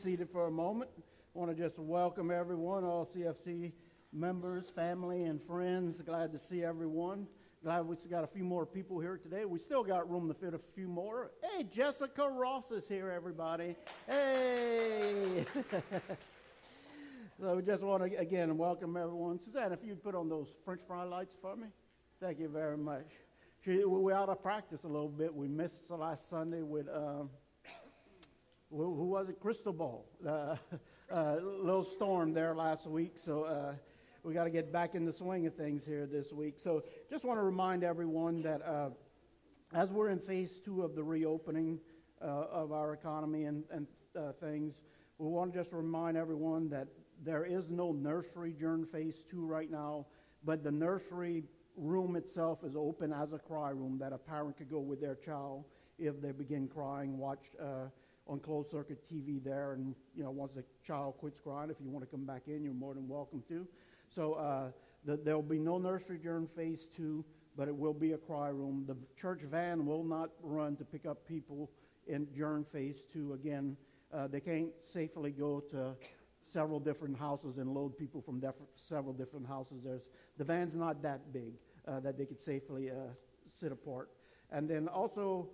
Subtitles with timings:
[0.00, 0.90] seated for a moment.
[0.96, 3.72] I want to just welcome everyone, all CFC
[4.14, 5.98] members, family, and friends.
[5.98, 7.26] Glad to see everyone.
[7.62, 9.44] Glad we got a few more people here today.
[9.44, 11.32] We still got room to fit a few more.
[11.42, 13.76] Hey, Jessica Ross is here, everybody.
[14.06, 15.44] Hey.
[17.38, 19.38] so we just want to again welcome everyone.
[19.44, 21.66] Suzanne, if you'd put on those French fry lights for me,
[22.22, 23.04] thank you very much.
[23.66, 25.34] We're out of practice a little bit.
[25.34, 26.88] We missed last Sunday with.
[26.88, 27.28] Um,
[28.70, 29.40] who was it?
[29.40, 30.06] Cristobal.
[30.26, 30.56] Uh,
[31.12, 33.74] uh, little storm there last week, so uh,
[34.22, 36.58] we got to get back in the swing of things here this week.
[36.62, 38.90] So just want to remind everyone that uh,
[39.74, 41.80] as we're in phase two of the reopening
[42.22, 43.86] uh, of our economy and, and
[44.16, 44.74] uh, things,
[45.18, 46.88] we want to just remind everyone that
[47.22, 50.06] there is no nursery during phase two right now,
[50.44, 51.44] but the nursery
[51.76, 55.14] room itself is open as a cry room that a parent could go with their
[55.14, 55.64] child
[55.98, 57.44] if they begin crying, watch
[58.30, 59.72] on closed circuit TV there.
[59.72, 62.62] And, you know, once the child quits crying, if you want to come back in,
[62.62, 63.66] you're more than welcome to.
[64.14, 64.70] So uh,
[65.04, 67.24] the, there will be no nursery during phase two,
[67.56, 68.84] but it will be a cry room.
[68.86, 71.70] The church van will not run to pick up people
[72.06, 73.32] in, during phase two.
[73.32, 73.76] Again,
[74.14, 75.94] uh, they can't safely go to
[76.52, 79.78] several different houses and load people from def- several different houses.
[79.84, 80.02] There's,
[80.38, 81.54] the van's not that big
[81.86, 82.94] uh, that they could safely uh,
[83.58, 84.08] sit apart.
[84.52, 85.48] And then also,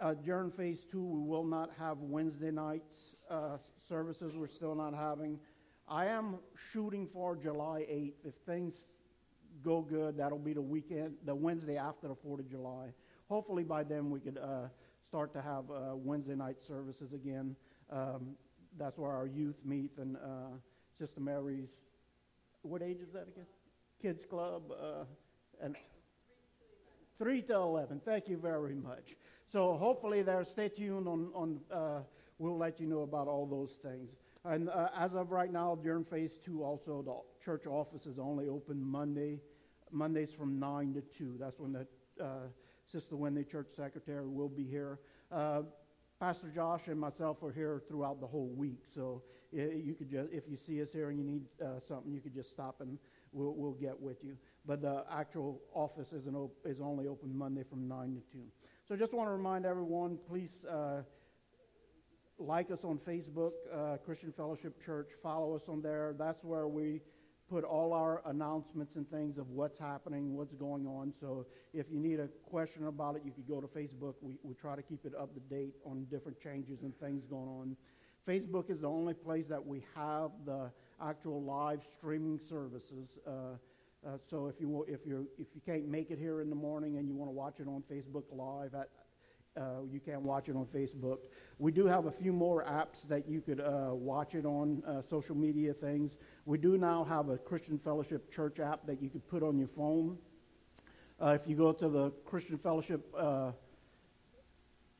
[0.00, 4.36] uh, during phase two, we will not have Wednesday nights uh, services.
[4.36, 5.38] We're still not having.
[5.88, 6.36] I am
[6.72, 8.14] shooting for July 8th.
[8.24, 8.74] If things
[9.62, 12.86] go good, that'll be the weekend, the Wednesday after the 4th of July.
[13.28, 14.68] Hopefully by then we could uh,
[15.06, 17.54] start to have uh, Wednesday night services again.
[17.90, 18.36] Um,
[18.78, 20.56] that's where our youth meet and uh,
[20.98, 21.68] Sister Mary's.
[22.62, 23.46] What age is that again?
[24.00, 25.04] Kids Club uh,
[25.62, 25.76] and.
[27.18, 28.00] 3 to 11.
[28.02, 29.14] Thank you very much.
[29.52, 32.00] So hopefully there, stay tuned on, on uh,
[32.38, 34.10] we'll let you know about all those things.
[34.44, 38.48] And uh, as of right now, during phase two, also the church office is only
[38.48, 39.40] open Monday,
[39.90, 41.36] Mondays from 9 to 2.
[41.40, 41.86] That's when the
[42.24, 42.46] uh,
[42.90, 45.00] Sister Wendy, church secretary, will be here.
[45.32, 45.62] Uh,
[46.20, 49.22] Pastor Josh and myself are here throughout the whole week, so
[49.52, 52.34] you could just, if you see us here and you need uh, something, you could
[52.34, 52.98] just stop and
[53.32, 54.36] we'll, we'll get with you.
[54.66, 58.44] But the actual office isn't op- is only open Monday from 9 to 2.
[58.90, 61.02] So just want to remind everyone, please uh,
[62.40, 65.10] like us on Facebook, uh, Christian Fellowship Church.
[65.22, 66.12] Follow us on there.
[66.18, 67.00] That's where we
[67.48, 71.12] put all our announcements and things of what's happening, what's going on.
[71.20, 74.14] So if you need a question about it, you could go to Facebook.
[74.22, 77.48] We, we try to keep it up to date on different changes and things going
[77.48, 77.76] on.
[78.26, 80.68] Facebook is the only place that we have the
[81.00, 83.18] actual live streaming services.
[83.24, 83.54] Uh,
[84.06, 86.96] uh, so if you if you if you can't make it here in the morning
[86.96, 89.62] and you want to watch it on Facebook Live, uh,
[89.92, 91.18] you can't watch it on Facebook.
[91.58, 95.02] We do have a few more apps that you could uh, watch it on uh,
[95.10, 96.12] social media things.
[96.46, 99.68] We do now have a Christian Fellowship Church app that you could put on your
[99.68, 100.16] phone.
[101.20, 103.14] Uh, if you go to the Christian Fellowship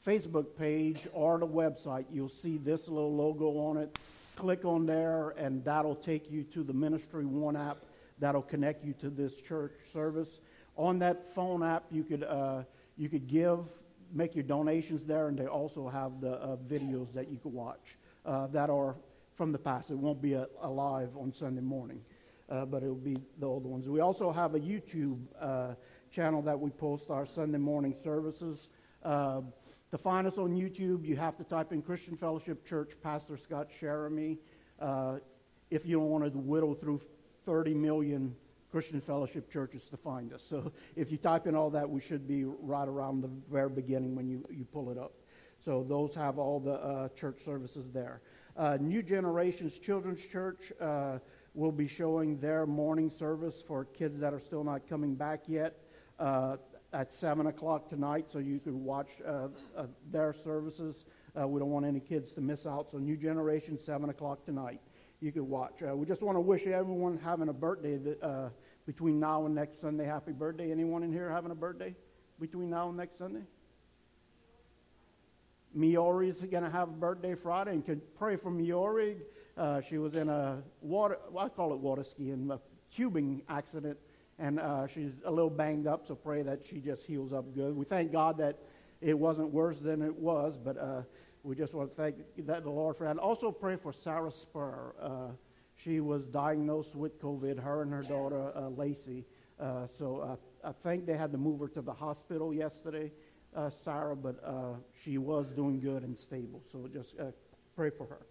[0.06, 3.98] Facebook page or the website, you'll see this little logo on it.
[4.36, 7.78] Click on there, and that'll take you to the Ministry One app
[8.20, 10.28] that'll connect you to this church service.
[10.76, 12.62] On that phone app, you could uh,
[12.96, 13.60] you could give,
[14.12, 17.96] make your donations there, and they also have the uh, videos that you could watch
[18.26, 18.94] uh, that are
[19.36, 19.90] from the past.
[19.90, 22.02] It won't be a, a live on Sunday morning,
[22.48, 23.88] uh, but it'll be the old ones.
[23.88, 25.74] We also have a YouTube uh,
[26.10, 28.68] channel that we post our Sunday morning services.
[29.02, 29.40] Uh,
[29.90, 33.68] to find us on YouTube, you have to type in Christian Fellowship Church, Pastor Scott
[33.80, 34.38] Jeremy.
[35.70, 37.00] if you don't want to whittle through
[37.46, 38.34] 30 million
[38.70, 40.44] Christian fellowship churches to find us.
[40.48, 44.14] So if you type in all that, we should be right around the very beginning
[44.14, 45.12] when you, you pull it up.
[45.64, 48.22] So those have all the uh, church services there.
[48.56, 51.18] Uh, New Generations Children's Church uh,
[51.54, 55.78] will be showing their morning service for kids that are still not coming back yet
[56.18, 56.56] uh,
[56.92, 61.04] at 7 o'clock tonight, so you can watch uh, uh, their services.
[61.36, 62.90] we don't want any kids to miss out.
[62.90, 64.80] So New Generation, 7 o'clock tonight
[65.20, 65.82] you could watch.
[65.86, 68.48] Uh, we just want to wish everyone having a birthday that, uh,
[68.86, 70.04] between now and next Sunday.
[70.04, 70.70] Happy birthday.
[70.70, 71.94] Anyone in here having a birthday
[72.40, 73.42] between now and next Sunday?
[75.76, 79.16] Miori is going to have a birthday Friday, and can pray for Miori.
[79.56, 82.58] Uh, she was in a water, well, I call it water skiing, a
[82.94, 83.98] tubing accident,
[84.38, 87.76] and uh, she's a little banged up, so pray that she just heals up good.
[87.76, 88.58] We thank God that
[89.00, 91.02] it wasn't worse than it was, but uh,
[91.42, 93.16] we just want to thank the Lord for that.
[93.18, 94.94] Also pray for Sarah Spur.
[95.00, 95.32] Uh,
[95.82, 99.24] she was diagnosed with COVID, her and her daughter, uh, Lacey.
[99.58, 103.10] Uh, so uh, I think they had to move her to the hospital yesterday,
[103.56, 106.62] uh, Sarah, but uh, she was doing good and stable.
[106.70, 107.14] So just
[107.76, 108.26] pray for her.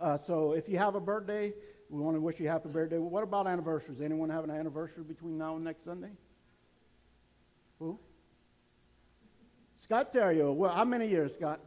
[0.00, 1.52] Uh, so if you have a birthday,
[1.90, 2.98] we want to wish you happy birthday.
[2.98, 4.00] What about anniversaries?
[4.00, 6.10] Anyone have an anniversary between now and next Sunday?
[7.80, 7.98] Who?
[9.82, 10.54] Scott Terrio.
[10.54, 11.60] Well, how many years, Scott?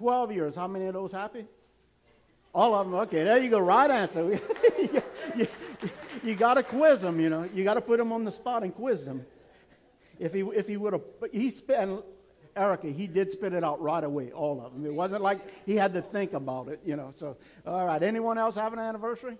[0.00, 0.54] 12 years.
[0.54, 1.44] How many of those happy?
[2.54, 2.94] All of them.
[3.00, 3.58] Okay, there you go.
[3.58, 4.40] Right answer.
[4.78, 5.02] you,
[5.36, 5.48] you,
[6.24, 7.46] you got to quiz them, you know.
[7.54, 9.26] You got to put them on the spot and quiz them.
[10.18, 11.02] If he, if he would have,
[11.32, 12.00] he spent,
[12.56, 14.86] Erica, he did spit it out right away, all of them.
[14.86, 17.12] It wasn't like he had to think about it, you know.
[17.18, 17.36] So,
[17.66, 18.02] all right.
[18.02, 19.36] Anyone else have an anniversary?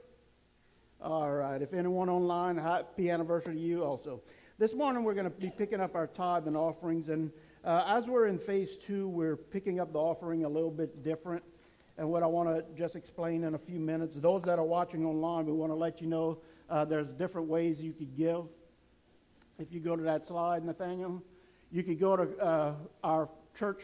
[1.01, 1.63] All right.
[1.63, 4.21] If anyone online, happy anniversary to you also.
[4.59, 7.09] This morning we're going to be picking up our tithe and offerings.
[7.09, 7.31] And
[7.65, 11.43] uh, as we're in phase two, we're picking up the offering a little bit different.
[11.99, 15.05] And what I want to just explain in a few minutes, those that are watching
[15.05, 16.39] online, we want to let you know
[16.71, 18.45] uh, there's different ways you could give.
[19.59, 21.23] If you go to that slide, Nathaniel,
[21.71, 22.75] you could go to uh,
[23.05, 23.29] our
[23.59, 23.83] church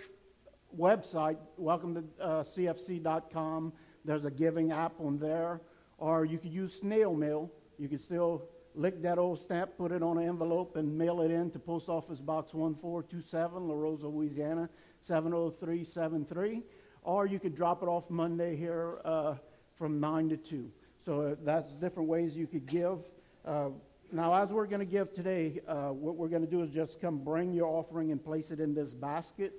[0.79, 3.73] website, welcome to uh, cfc.com.
[4.07, 5.61] There's a giving app on there.
[5.99, 7.51] Or you could use snail mail.
[7.79, 8.43] You could still
[8.77, 11.89] lick that old stamp, put it on an envelope, and mail it in to Post
[11.89, 14.69] Office Box 1427, Larose, Louisiana,
[15.01, 16.63] 70373.
[17.03, 19.35] Or you could drop it off Monday here uh,
[19.77, 20.71] from 9 to 2.
[21.05, 22.99] So uh, that's different ways you could give.
[23.45, 23.69] Uh,
[24.13, 27.01] now, as we're going to give today, uh, what we're going to do is just
[27.01, 29.53] come bring your offering and place it in this basket.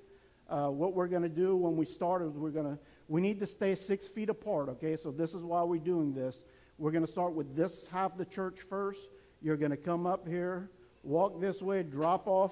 [0.49, 3.39] Uh, what we're going to do when we start is we're going to, we need
[3.39, 4.95] to stay six feet apart, okay?
[4.95, 6.39] So this is why we're doing this.
[6.79, 8.99] We're going to start with this half of the church first.
[9.41, 10.69] You're going to come up here,
[11.01, 12.51] walk this way, drop off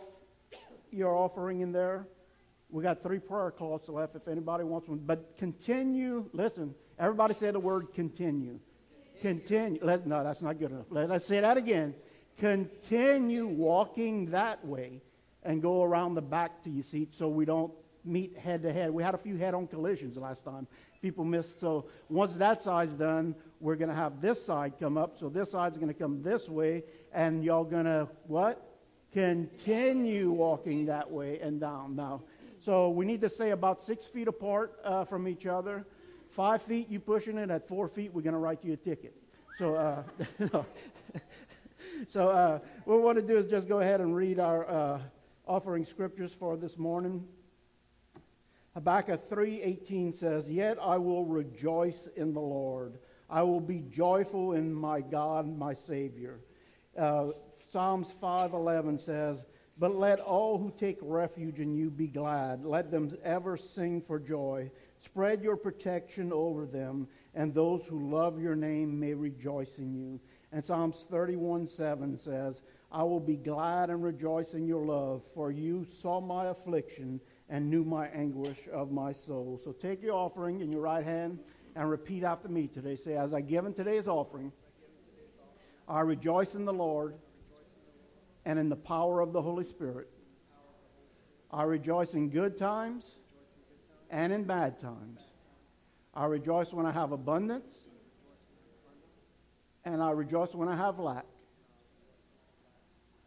[0.91, 2.07] your offering in there.
[2.71, 4.97] We got three prayer cloths left if anybody wants one.
[4.97, 8.59] But continue, listen, everybody say the word continue.
[9.21, 9.79] Continue.
[9.83, 10.87] Let, no, that's not good enough.
[10.89, 11.93] Let, let's say that again.
[12.37, 15.01] Continue walking that way
[15.43, 17.71] and go around the back to your seat so we don't
[18.03, 18.91] meet head to head.
[18.91, 20.67] We had a few head on collisions last time.
[21.01, 21.59] People missed.
[21.59, 25.17] So once that side's done, we're going to have this side come up.
[25.17, 26.83] So this side's going to come this way.
[27.13, 28.61] And y'all going to what?
[29.11, 31.95] Continue walking that way and down.
[31.95, 32.23] Now,
[32.59, 35.85] so we need to stay about six feet apart uh, from each other.
[36.31, 37.49] Five feet, you pushing it.
[37.49, 39.15] At four feet, we're going to write you a ticket.
[39.57, 40.03] So, uh,
[42.09, 44.99] so uh, what we want to do is just go ahead and read our uh,
[45.47, 47.25] offering scriptures for this morning.
[48.73, 52.99] Habakkuk 3:18 says, "Yet I will rejoice in the Lord.
[53.29, 56.39] I will be joyful in my God, my Savior."
[56.97, 59.43] Uh, Psalms 5:11 says,
[59.77, 62.65] "But let all who take refuge in you be glad.
[62.65, 68.41] Let them ever sing for joy." Spread your protection over them, and those who love
[68.41, 70.19] your name may rejoice in you.
[70.51, 75.83] And Psalms 31:7 says, I will be glad and rejoice in your love, for you
[75.83, 79.59] saw my affliction and knew my anguish of my soul.
[79.61, 81.39] So take your offering in your right hand
[81.75, 82.95] and repeat after me today.
[82.95, 84.51] Say, As I give in today's offering,
[85.87, 87.15] I rejoice in the Lord
[88.45, 90.09] and in the power of the Holy Spirit.
[91.51, 93.05] I rejoice in good times
[94.09, 95.21] and in bad times.
[96.13, 97.69] I rejoice when I have abundance,
[99.83, 101.25] and I rejoice when I have lack.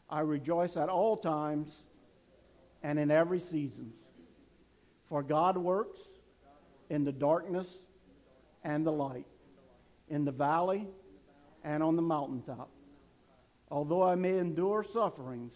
[0.09, 1.69] I rejoice at all times
[2.83, 3.93] and in every season.
[5.09, 6.00] For God works
[6.88, 7.69] in the darkness
[8.69, 9.25] and the light,
[10.11, 10.87] in the valley
[11.65, 12.69] and on the mountaintop.
[13.71, 15.55] Although I may endure sufferings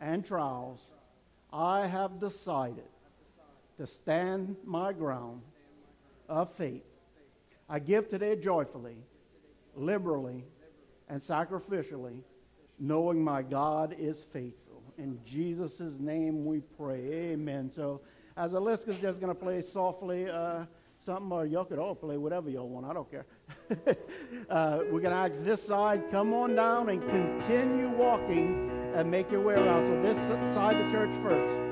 [0.00, 0.78] and trials,
[1.52, 2.88] I have decided
[3.78, 5.42] to stand my ground
[6.28, 6.84] of faith.
[7.68, 8.98] I give today joyfully,
[9.74, 10.44] liberally,
[11.08, 12.20] and sacrificially,
[12.78, 14.82] knowing my God is faithful.
[14.98, 17.32] In Jesus' name we pray.
[17.32, 17.72] Amen.
[17.74, 18.02] So,
[18.36, 20.66] as Aliska's just going to play softly uh,
[21.06, 22.84] something, or y'all could all play whatever y'all want.
[22.84, 23.26] I don't care.
[24.50, 29.30] uh, we're going to ask this side, come on down and continue walking and make
[29.30, 29.86] your way around.
[29.86, 30.16] So, this
[30.54, 31.65] side of the church first.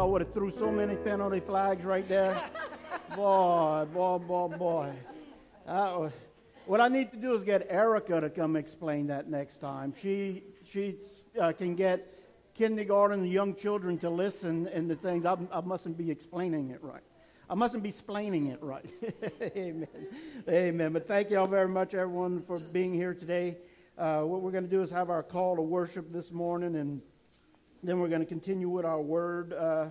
[0.00, 2.34] I would have threw so many penalty flags right there.
[3.16, 4.92] boy, boy, boy, boy.
[5.66, 6.08] Uh,
[6.64, 9.92] what I need to do is get Erica to come explain that next time.
[10.00, 10.42] She
[10.72, 10.96] she
[11.38, 12.14] uh, can get
[12.54, 15.26] kindergarten and young children to listen and the things.
[15.26, 17.02] I, I mustn't be explaining it right.
[17.50, 18.86] I mustn't be explaining it right.
[19.54, 19.86] Amen.
[20.48, 20.94] Amen.
[20.94, 23.58] But thank you all very much, everyone, for being here today.
[23.98, 27.02] Uh, what we're going to do is have our call to worship this morning, and
[27.82, 29.52] then we're going to continue with our word.
[29.52, 29.86] Uh,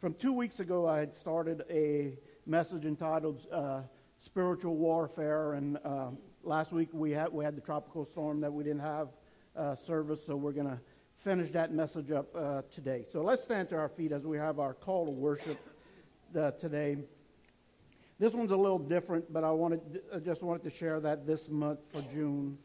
[0.00, 2.14] from two weeks ago, I had started a
[2.46, 3.80] message entitled uh,
[4.24, 5.54] spiritual warfare.
[5.54, 6.08] And uh,
[6.42, 9.08] last week we had we had the tropical storm that we didn't have
[9.54, 10.78] uh, service, so we're going to
[11.24, 13.04] finish that message up uh, today.
[13.12, 15.58] So let's stand to our feet as we have our call to worship
[16.38, 16.96] uh, today.
[18.18, 21.50] This one's a little different, but I wanted I just wanted to share that this
[21.50, 22.56] month for June.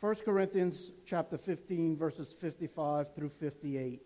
[0.00, 4.00] 1 Corinthians chapter 15 verses 55 through 58.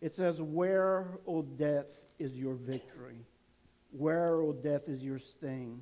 [0.00, 1.88] It says, "Where, O death,
[2.20, 3.26] is your victory?"
[3.90, 5.80] Where, O death, is your sting?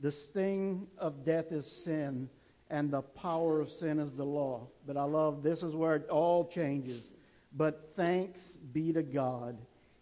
[0.00, 2.28] The sting of death is sin,
[2.68, 4.68] and the power of sin is the law.
[4.86, 7.12] But I love this is where it all changes.
[7.56, 9.56] But thanks be to God,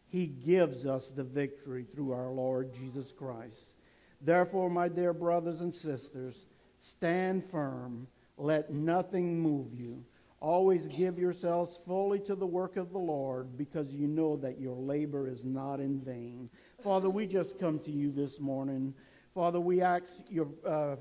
[0.08, 3.76] He gives us the victory through our Lord Jesus Christ.
[4.20, 6.46] Therefore, my dear brothers and sisters,
[6.80, 8.08] stand firm.
[8.36, 10.04] Let nothing move you.
[10.40, 14.76] Always give yourselves fully to the work of the Lord, because you know that your
[14.76, 16.50] labor is not in vain.
[16.82, 18.92] Father, we just come to you this morning.
[19.34, 20.96] Father, we ask your uh,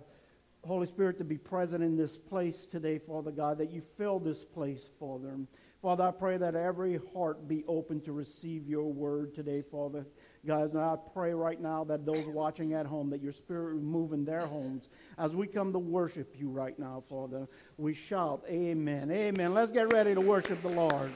[0.65, 4.45] Holy Spirit to be present in this place today, Father God, that you fill this
[4.45, 5.35] place, Father.
[5.81, 10.05] Father, I pray that every heart be open to receive your word today, Father.
[10.45, 13.81] Guys, and I pray right now that those watching at home, that your spirit will
[13.81, 14.89] move in their homes.
[15.17, 17.47] As we come to worship you right now, Father,
[17.77, 19.09] we shout, Amen.
[19.09, 19.53] Amen.
[19.53, 21.13] Let's get ready to worship the Lord.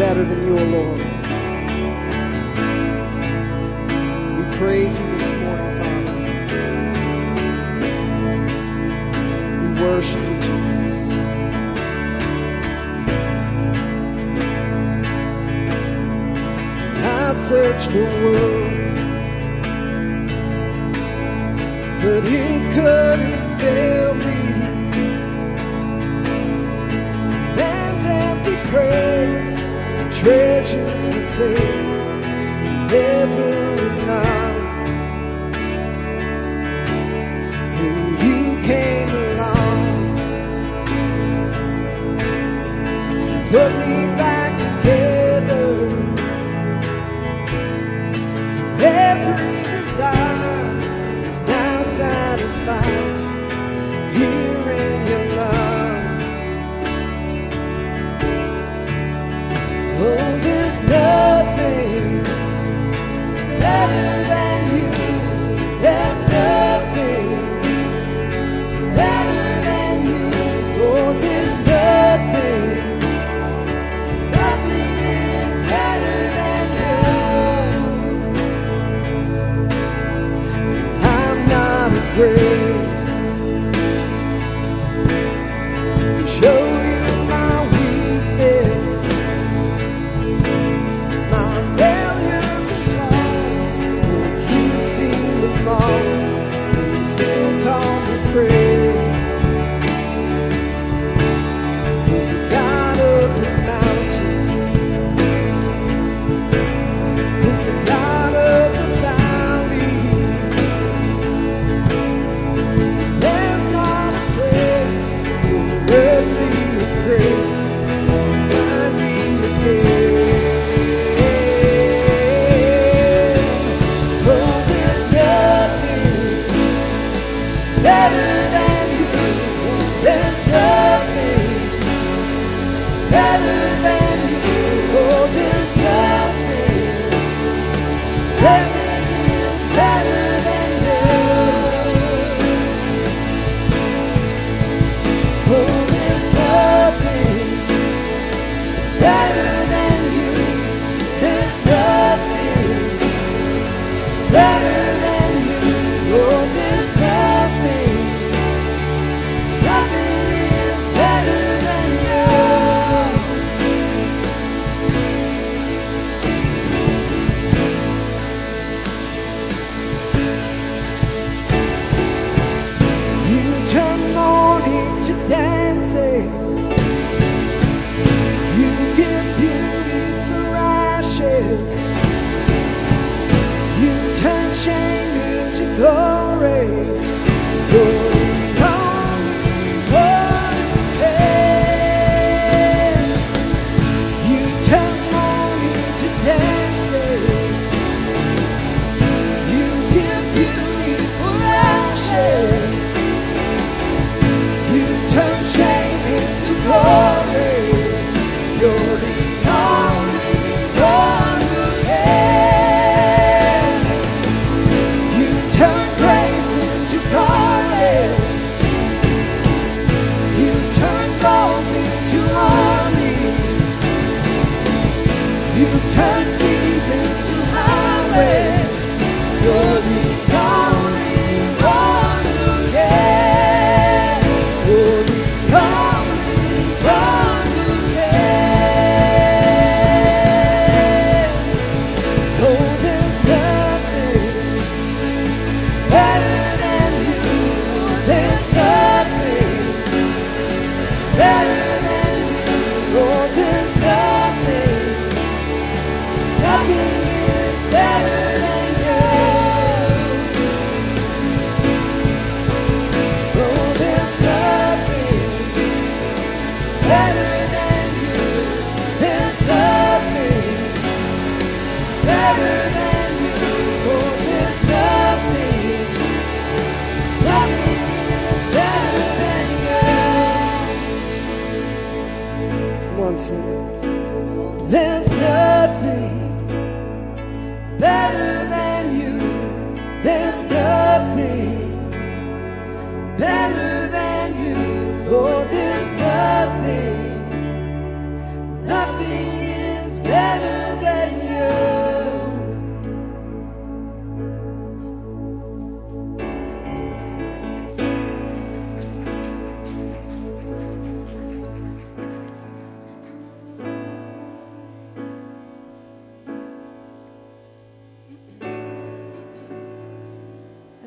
[0.00, 1.19] Yeah.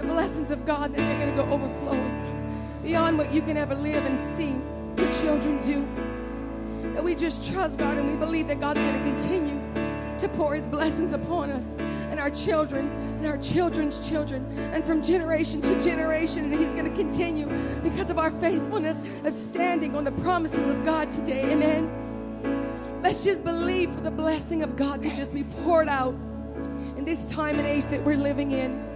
[0.00, 2.30] The blessings of God that they're going to go overflowing
[2.82, 4.56] beyond what you can ever live and see
[4.96, 6.92] your children do.
[6.94, 9.60] That we just trust God and we believe that God's going to continue
[10.18, 11.76] to pour his blessings upon us
[12.10, 16.52] and our children and our children's children and from generation to generation.
[16.52, 17.46] And he's going to continue
[17.82, 21.50] because of our faithfulness of standing on the promises of God today.
[21.52, 23.00] Amen.
[23.02, 26.14] Let's just believe for the blessing of God to just be poured out
[26.96, 28.89] in this time and age that we're living in.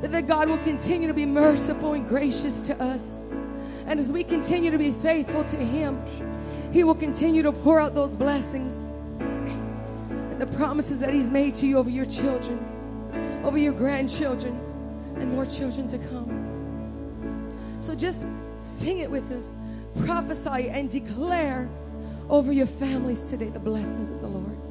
[0.00, 3.18] That God will continue to be merciful and gracious to us.
[3.86, 6.00] And as we continue to be faithful to Him,
[6.72, 8.84] He will continue to pour out those blessings
[9.20, 12.58] and the promises that He's made to you over your children,
[13.44, 14.60] over your grandchildren,
[15.16, 17.56] and more children to come.
[17.80, 19.56] So just sing it with us,
[20.04, 21.68] prophesy and declare
[22.28, 24.67] over your families today the blessings of the Lord.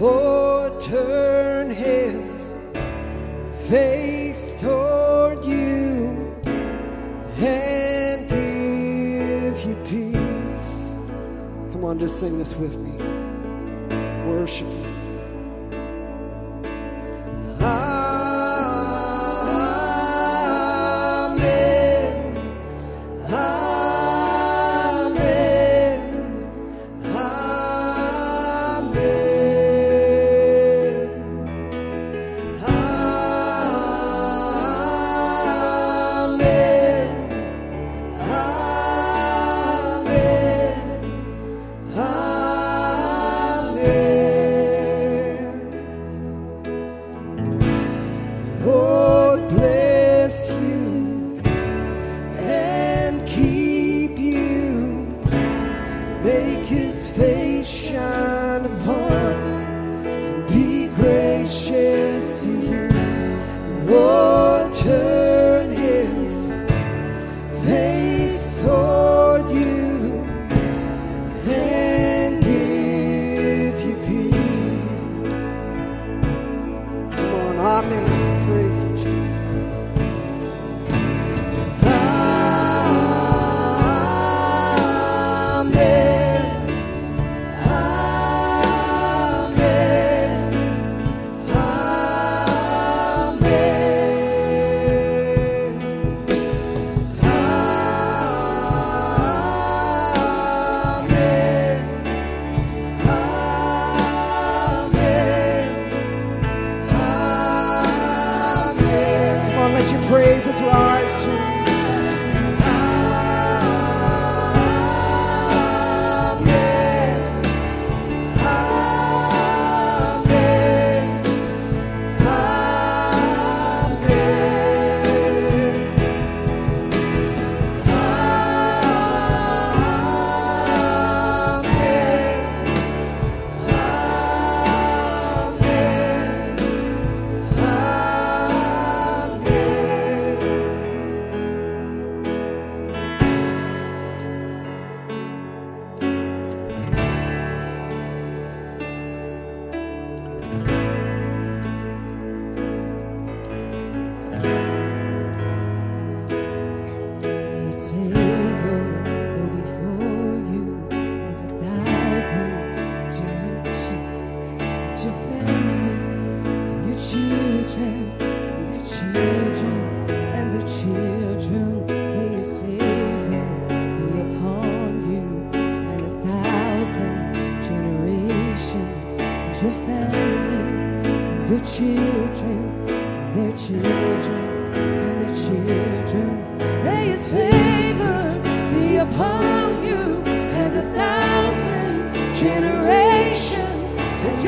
[0.00, 2.54] Lord turn his
[3.68, 6.34] face toward you
[7.36, 10.94] and give you peace.
[11.72, 12.92] Come on, just sing this with me.
[14.26, 14.68] Worship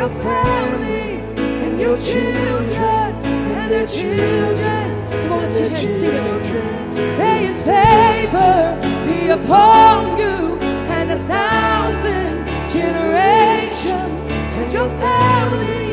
[0.03, 1.20] your family
[1.64, 3.09] and your children
[3.55, 4.84] and their children.
[5.11, 7.18] Come on, lift your hands, sing it.
[7.18, 10.59] May His favor be upon you
[10.98, 12.34] and a thousand
[12.68, 14.18] generations
[14.59, 15.86] and your family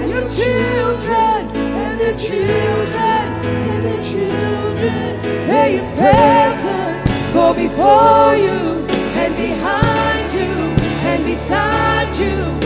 [0.00, 1.40] and your children
[1.80, 3.24] and their children
[3.72, 5.48] and their children.
[5.48, 7.00] May His presence
[7.32, 8.84] go before you
[9.22, 10.52] and behind you
[11.08, 12.65] and beside you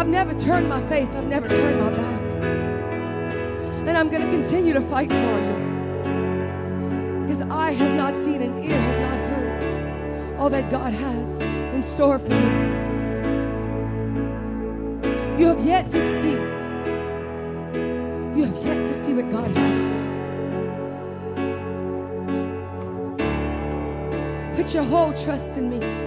[0.00, 2.22] I've never turned my face, I've never turned my back.
[3.86, 5.52] And I'm going to continue to fight for you.
[7.26, 11.82] Because eye has not seen and ear has not heard all that God has in
[11.82, 12.38] store for you.
[15.38, 16.30] You have yet to see.
[18.40, 19.86] You have yet to see what God has.
[24.56, 25.99] Put your whole trust in me.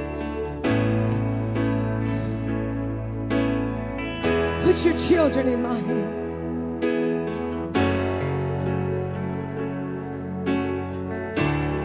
[4.73, 6.33] Put your children in my hands.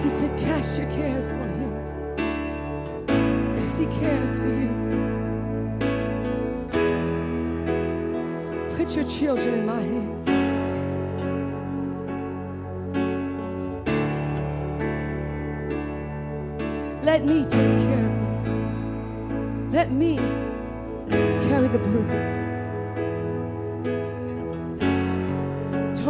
[0.03, 1.73] He said, Cast your cares on him
[3.53, 4.71] because he cares for you.
[8.75, 10.27] Put your children in my hands.
[17.05, 18.13] Let me take care of
[18.45, 19.73] them.
[19.73, 20.17] Let me
[21.49, 22.48] carry the burdens.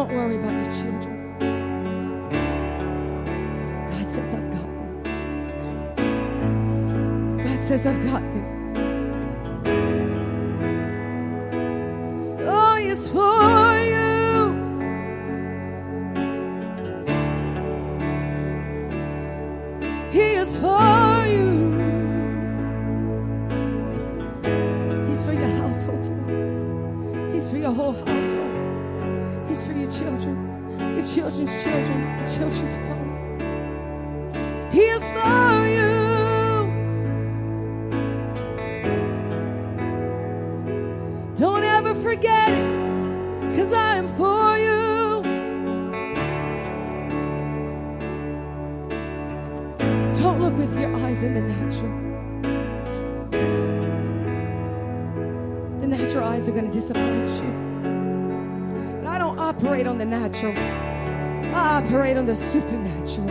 [0.09, 1.17] Don't worry about your children.
[3.91, 5.03] God says, I've got them.
[7.45, 8.58] God says, I've got them.
[61.89, 63.28] Operate on the supernatural.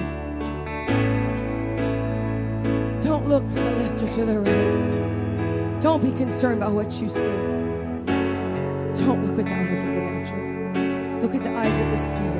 [3.01, 5.79] Don't look to the left or to the right.
[5.79, 7.19] Don't be concerned by what you see.
[9.05, 11.21] Don't look with the eyes of the natural.
[11.21, 12.36] Look at the eyes of the spirit.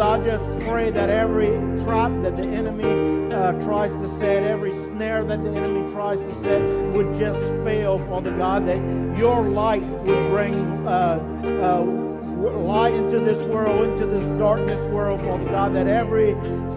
[0.00, 1.50] Father, I just pray that every
[1.84, 6.34] trap that the enemy uh, tries to set, every snare that the enemy tries to
[6.36, 6.62] set
[6.94, 8.78] would just fail, Father God, that
[9.18, 10.54] your light would bring
[10.86, 11.20] uh,
[11.62, 11.99] uh,
[12.40, 16.32] light into this world, into this darkness world, Father God, that every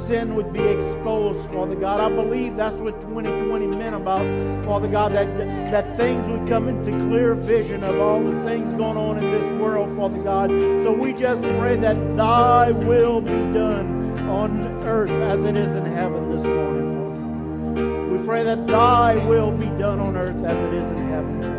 [0.07, 2.01] sin would be exposed, Father God.
[2.01, 4.25] I believe that's what 2020 meant about,
[4.65, 5.37] Father God, that,
[5.71, 9.61] that things would come into clear vision of all the things going on in this
[9.61, 10.49] world, Father God.
[10.49, 15.85] So we just pray that thy will be done on earth as it is in
[15.85, 18.09] heaven this morning, Father.
[18.09, 21.53] We pray that thy will be done on earth as it is in heaven.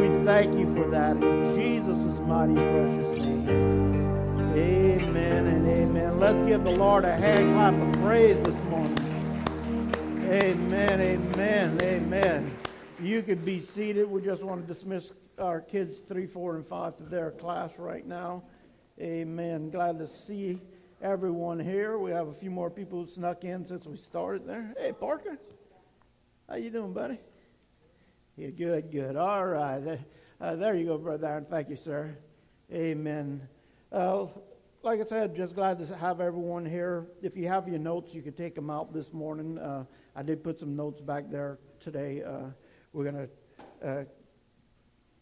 [0.00, 3.48] We thank you for that in Jesus' mighty precious name.
[4.54, 6.20] Amen and amen.
[6.20, 8.98] Let's give the Lord a hand clap of praise this morning.
[10.30, 12.54] Amen, amen, amen.
[13.00, 14.10] You could be seated.
[14.10, 18.06] We just want to dismiss our kids three, four, and five to their class right
[18.06, 18.42] now.
[19.00, 19.70] Amen.
[19.70, 20.60] Glad to see
[21.00, 21.96] everyone here.
[21.96, 24.74] We have a few more people who snuck in since we started there.
[24.76, 25.38] Hey, Parker.
[26.46, 27.20] How you doing, buddy?
[28.36, 29.16] Yeah, good, good.
[29.16, 29.98] All right.
[30.40, 31.46] Uh, there you go, Brother Aaron.
[31.50, 32.16] Thank you, sir.
[32.72, 33.48] Amen.
[33.90, 34.26] Uh,
[34.84, 37.08] like I said, just glad to have everyone here.
[37.22, 39.58] If you have your notes, you can take them out this morning.
[39.58, 39.82] Uh,
[40.14, 42.22] I did put some notes back there today.
[42.22, 42.50] Uh,
[42.92, 43.28] we're going
[43.82, 44.04] to uh,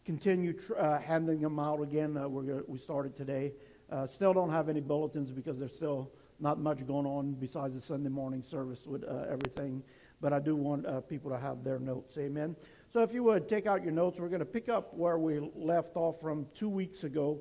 [0.05, 2.13] continue tr- uh, handing them out again.
[2.13, 3.53] We're gonna, we started today.
[4.13, 8.09] Still don't have any bulletins because there's still not much going on besides the Sunday
[8.09, 9.81] morning service with everything.
[10.21, 12.19] But I do want people to have their notes.
[12.19, 12.55] Amen.
[12.93, 15.39] So if you would take out your notes, we're going to pick up where we
[15.55, 17.39] left off from two weeks ago.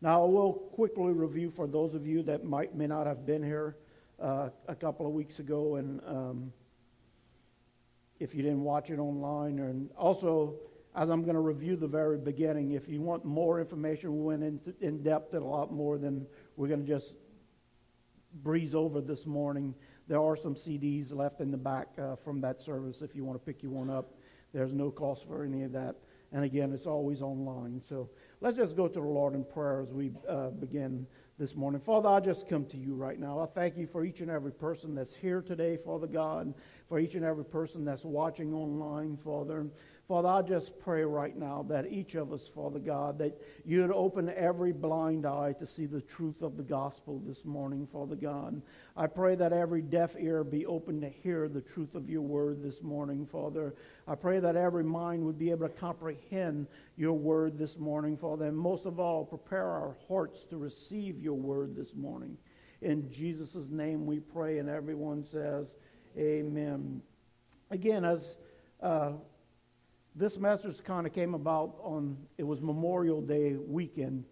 [0.00, 3.42] Now I will quickly review for those of you that might may not have been
[3.42, 3.76] here
[4.20, 6.52] uh, a couple of weeks ago, and um,
[8.18, 10.56] if you didn't watch it online, and also
[10.96, 14.42] as I'm going to review the very beginning, if you want more information, we went
[14.42, 16.26] in, in depth and a lot more than
[16.56, 17.14] we're going to just
[18.42, 19.74] breeze over this morning.
[20.06, 23.40] There are some CDs left in the back uh, from that service if you want
[23.40, 24.12] to pick you one up.
[24.54, 25.96] There's no cost for any of that.
[26.32, 27.82] And again, it's always online.
[27.88, 28.08] So
[28.40, 31.06] let's just go to the Lord in prayer as we uh, begin
[31.38, 31.80] this morning.
[31.80, 33.40] Father, I just come to you right now.
[33.40, 36.54] I thank you for each and every person that's here today, Father God,
[36.88, 39.66] for each and every person that's watching online, Father.
[40.06, 44.30] Father, I just pray right now that each of us, Father God, that you'd open
[44.36, 48.60] every blind eye to see the truth of the gospel this morning, Father God.
[48.98, 52.62] I pray that every deaf ear be open to hear the truth of your word
[52.62, 53.74] this morning, Father.
[54.06, 56.66] I pray that every mind would be able to comprehend
[56.98, 58.44] your word this morning, Father.
[58.44, 62.36] And most of all, prepare our hearts to receive your word this morning.
[62.82, 65.68] In Jesus' name we pray, and everyone says,
[66.18, 67.00] Amen.
[67.70, 68.36] Again, as
[68.82, 69.12] uh,
[70.14, 74.24] this message kind of came about on, it was Memorial Day weekend,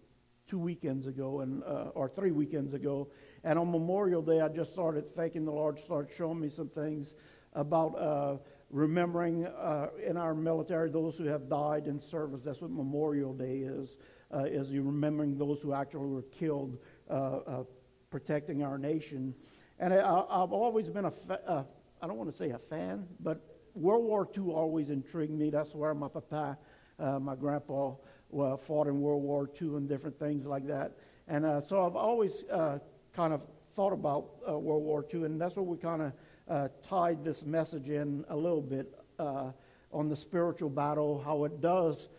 [0.47, 3.09] two weekends ago, and, uh, or three weekends ago.
[3.43, 7.13] And on Memorial Day, I just started thanking the Lord, started showing me some things
[7.51, 8.37] about uh,
[8.69, 12.41] remembering uh, in our military those who have died in service.
[12.45, 13.97] That's what Memorial Day is,
[14.33, 16.77] uh, is you remembering those who actually were killed
[17.09, 17.63] uh, uh,
[18.09, 19.35] protecting our nation.
[19.79, 21.65] And I, have always been a, fa-
[22.01, 23.41] I don't want to say a fan, but
[23.75, 25.49] World War II always intrigued me.
[25.49, 26.57] That's where my papa,
[26.99, 27.93] uh, my grandpa,
[28.37, 30.93] uh, fought in World War II and different things like that.
[31.27, 32.79] And uh, so I've always uh,
[33.15, 33.41] kind of
[33.75, 36.13] thought about uh, World War II, and that's where we kind
[36.47, 42.09] of tied this message in a little bit on the spiritual battle, how it does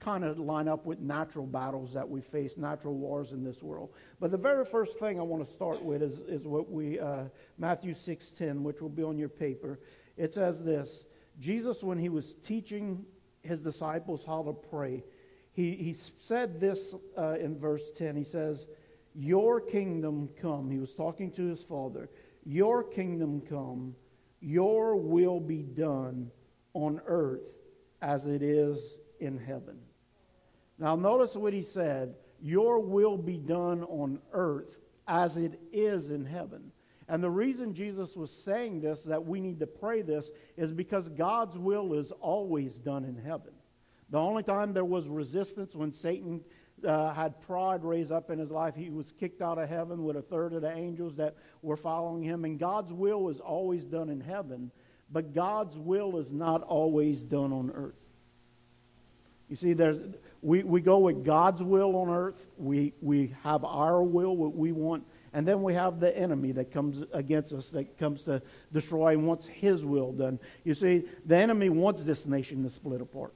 [0.00, 3.90] kind of line up with natural battles that we face, natural wars in this world.
[4.18, 6.98] But the very first thing I want to start with is, is what we,
[7.56, 9.78] Matthew 6.10, which will be on your paper.
[10.16, 11.04] It says this
[11.38, 13.04] Jesus, when he was teaching
[13.42, 15.02] his disciples how to pray,
[15.52, 18.16] he, he said this uh, in verse 10.
[18.16, 18.66] He says,
[19.14, 20.70] Your kingdom come.
[20.70, 22.08] He was talking to his father.
[22.44, 23.94] Your kingdom come,
[24.40, 26.30] your will be done
[26.74, 27.54] on earth
[28.00, 29.78] as it is in heaven.
[30.78, 36.24] Now, notice what he said Your will be done on earth as it is in
[36.24, 36.71] heaven.
[37.08, 41.08] And the reason Jesus was saying this, that we need to pray this, is because
[41.08, 43.52] God's will is always done in heaven.
[44.10, 46.42] The only time there was resistance when Satan
[46.86, 50.16] uh, had pride raised up in his life, he was kicked out of heaven with
[50.16, 52.44] a third of the angels that were following him.
[52.44, 54.70] And God's will is always done in heaven,
[55.10, 57.94] but God's will is not always done on earth.
[59.48, 59.98] You see, there's,
[60.40, 62.46] we, we go with God's will on earth.
[62.56, 66.72] We, we have our will, what we want and then we have the enemy that
[66.72, 70.38] comes against us, that comes to destroy and wants his will done.
[70.64, 73.34] You see, the enemy wants this nation to split apart.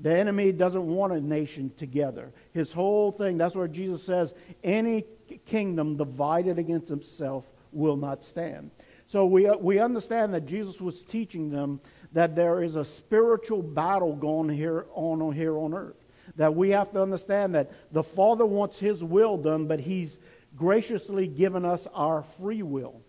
[0.00, 2.32] The enemy doesn't want a nation together.
[2.52, 4.32] His whole thing, that's where Jesus says,
[4.62, 5.04] any
[5.46, 8.70] kingdom divided against himself will not stand.
[9.08, 11.80] So we, uh, we understand that Jesus was teaching them
[12.12, 15.96] that there is a spiritual battle going here on here on earth.
[16.36, 20.18] That we have to understand that the Father wants his will done, but he's
[20.58, 23.00] graciously given us our free will.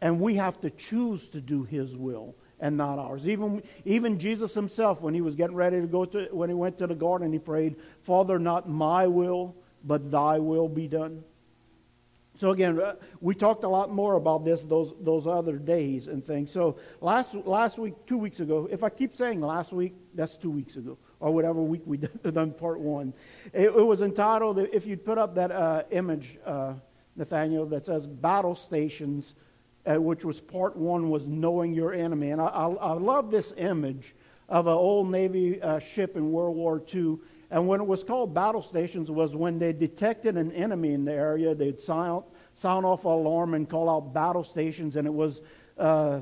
[0.00, 3.26] And we have to choose to do his will and not ours.
[3.26, 6.78] Even, even Jesus himself, when he was getting ready to go to, when he went
[6.78, 11.22] to the garden, he prayed, Father, not my will, but thy will be done.
[12.38, 16.26] So again, uh, we talked a lot more about this those those other days and
[16.26, 16.50] things.
[16.50, 20.50] So last last week, two weeks ago, if I keep saying last week, that's two
[20.50, 21.96] weeks ago or whatever week we
[22.32, 23.12] done part one.
[23.52, 26.74] It, it was entitled, if you'd put up that uh, image, uh,
[27.16, 29.34] Nathaniel, that says battle stations,
[29.86, 32.30] uh, which was part one, was knowing your enemy.
[32.30, 34.14] And I, I, I love this image
[34.48, 37.18] of an old Navy uh, ship in World War II.
[37.50, 41.12] And when it was called battle stations was when they detected an enemy in the
[41.12, 45.40] area, they'd sound, sound off an alarm and call out battle stations, and it was
[45.78, 46.20] uh,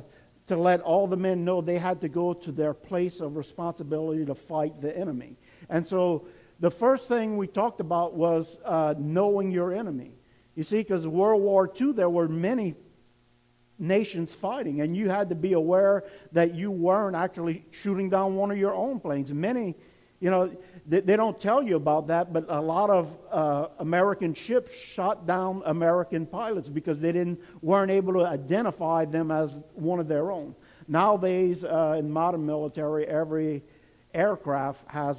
[0.49, 4.25] to let all the men know they had to go to their place of responsibility
[4.25, 5.37] to fight the enemy.
[5.69, 6.27] And so
[6.61, 10.13] the first thing we talked about was uh, knowing your enemy.
[10.55, 12.75] You see, because World War II, there were many
[13.79, 18.51] nations fighting, and you had to be aware that you weren't actually shooting down one
[18.51, 19.33] of your own planes.
[19.33, 19.77] Many,
[20.21, 20.51] you know,
[20.87, 25.27] they, they don't tell you about that, but a lot of uh, American ships shot
[25.27, 30.33] down American pilots because they didn't weren't able to identify them as one of their
[30.33, 30.55] own.
[30.89, 33.63] Nowadays, uh, in modern military, every
[34.13, 35.17] aircraft has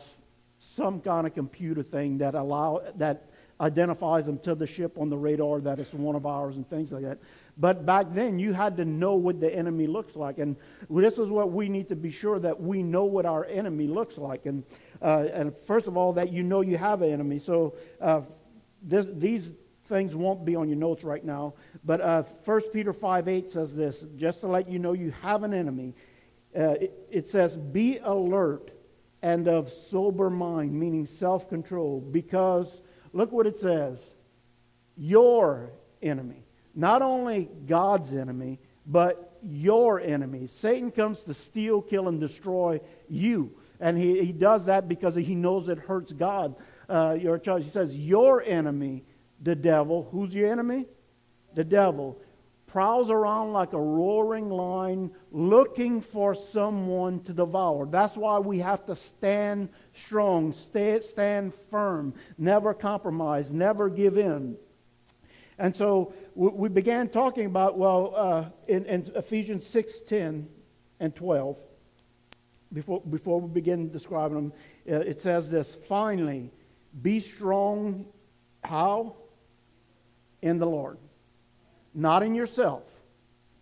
[0.75, 3.29] some kind of computer thing that allow that
[3.61, 6.91] identifies them to the ship on the radar that it's one of ours and things
[6.91, 7.19] like that.
[7.59, 10.39] But back then, you had to know what the enemy looks like.
[10.39, 10.55] And
[10.89, 14.17] this is what we need to be sure that we know what our enemy looks
[14.17, 14.45] like.
[14.45, 14.63] And,
[15.01, 17.37] uh, and first of all, that you know you have an enemy.
[17.37, 18.21] So uh,
[18.81, 19.51] this, these
[19.87, 21.55] things won't be on your notes right now.
[21.83, 25.43] But uh, 1 Peter 5 8 says this just to let you know you have
[25.43, 25.95] an enemy.
[26.57, 28.71] Uh, it, it says, Be alert
[29.21, 32.81] and of sober mind, meaning self control, because
[33.11, 34.09] look what it says
[34.95, 36.43] your enemy
[36.75, 40.47] not only God's enemy, but your enemy.
[40.47, 43.51] Satan comes to steal, kill, and destroy you.
[43.79, 46.55] And he, he does that because he knows it hurts God.
[46.89, 47.63] Uh, your child.
[47.63, 49.03] He says, Your enemy,
[49.41, 50.85] the devil, who's your enemy?
[51.53, 52.19] The devil,
[52.67, 57.85] prowls around like a roaring lion looking for someone to devour.
[57.85, 64.57] That's why we have to stand strong, stay, stand firm, never compromise, never give in.
[65.59, 70.47] And so we began talking about, well, uh, in, in, Ephesians 6 10
[71.01, 71.59] and 12,
[72.71, 74.53] before, before we begin describing them,
[74.89, 76.49] uh, it says this finally,
[77.01, 78.05] be strong.
[78.63, 79.15] How?
[80.41, 80.97] In the Lord,
[81.93, 82.83] not in yourself.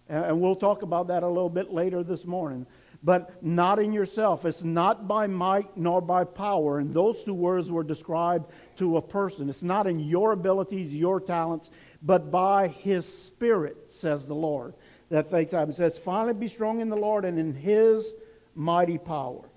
[0.09, 2.65] And we'll talk about that a little bit later this morning.
[3.03, 4.43] But not in yourself.
[4.45, 6.79] It's not by might nor by power.
[6.79, 9.49] And those two words were described to a person.
[9.49, 11.69] It's not in your abilities, your talents,
[12.01, 14.73] but by his spirit, says the Lord.
[15.09, 15.69] That takes out.
[15.69, 18.13] It says, finally be strong in the Lord and in his
[18.55, 19.47] mighty power.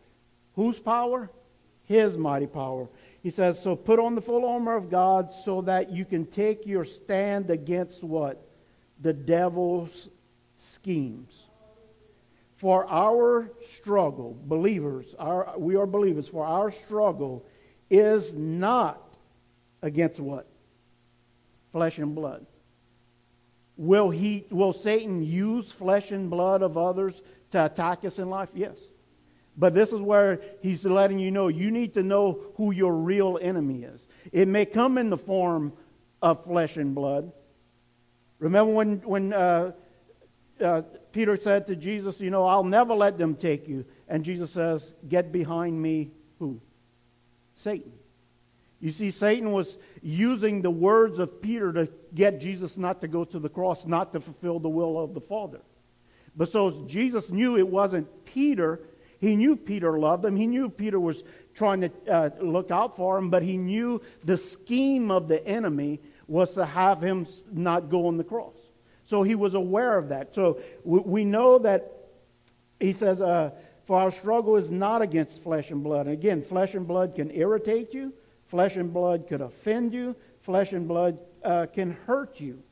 [0.54, 1.30] Whose power?
[1.84, 2.88] His mighty power.
[3.22, 6.66] He says, so put on the full armor of God so that you can take
[6.66, 8.46] your stand against what?
[9.00, 10.08] The devil's
[10.56, 11.46] schemes.
[12.60, 17.46] For our struggle, believers, our, we are believers, for our struggle
[17.88, 19.02] is not
[19.80, 20.46] against what?
[21.72, 22.44] Flesh and blood.
[23.78, 28.50] Will, he, will Satan use flesh and blood of others to attack us in life?
[28.54, 28.76] Yes.
[29.56, 33.38] But this is where he's letting you know you need to know who your real
[33.40, 34.02] enemy is.
[34.32, 35.72] It may come in the form
[36.20, 37.32] of flesh and blood.
[38.38, 39.72] Remember when, when uh,
[40.62, 40.82] uh,
[41.12, 43.84] Peter said to Jesus, You know, I'll never let them take you.
[44.08, 46.60] And Jesus says, Get behind me, who?
[47.54, 47.92] Satan.
[48.80, 53.24] You see, Satan was using the words of Peter to get Jesus not to go
[53.24, 55.60] to the cross, not to fulfill the will of the Father.
[56.34, 58.80] But so Jesus knew it wasn't Peter.
[59.18, 60.34] He knew Peter loved him.
[60.36, 61.22] He knew Peter was
[61.54, 66.00] trying to uh, look out for him, but he knew the scheme of the enemy
[66.26, 68.54] was to have him not go on the cross.
[69.10, 70.36] So he was aware of that.
[70.36, 71.90] So we, know that
[72.78, 73.50] he says, uh,
[73.84, 76.06] For our struggle is not against flesh and blood.
[76.06, 78.12] And again, flesh and blood can irritate you,
[78.46, 82.62] flesh and blood could offend you, flesh and blood uh, can hurt you.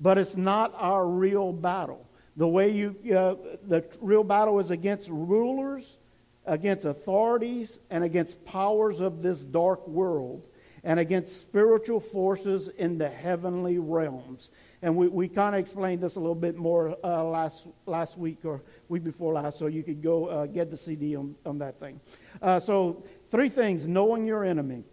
[0.00, 2.04] But it's not our real battle.
[2.36, 3.36] The way you, uh,
[3.68, 5.98] the real battle is against rulers,
[6.46, 10.48] against authorities, and against powers of this dark world,
[10.82, 14.48] and against spiritual forces in the heavenly realms.
[14.86, 18.44] And we, we kind of explained this a little bit more uh, last, last week
[18.44, 21.80] or week before last, so you could go uh, get the CD on, on that
[21.80, 21.98] thing.
[22.40, 24.84] Uh, so, three things knowing your enemy,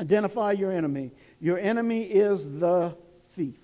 [0.00, 1.12] identify your enemy.
[1.40, 2.96] Your enemy is the
[3.34, 3.54] thief.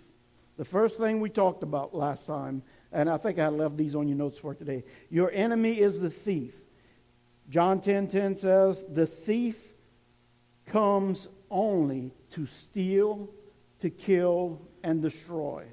[0.57, 4.07] The first thing we talked about last time, and I think I left these on
[4.07, 4.85] your notes for today.
[5.11, 6.55] Your enemy is the thief.
[7.49, 9.59] John 10:10 10, 10 says, "The thief
[10.67, 13.29] comes only to steal,
[13.81, 15.65] to kill, and destroy.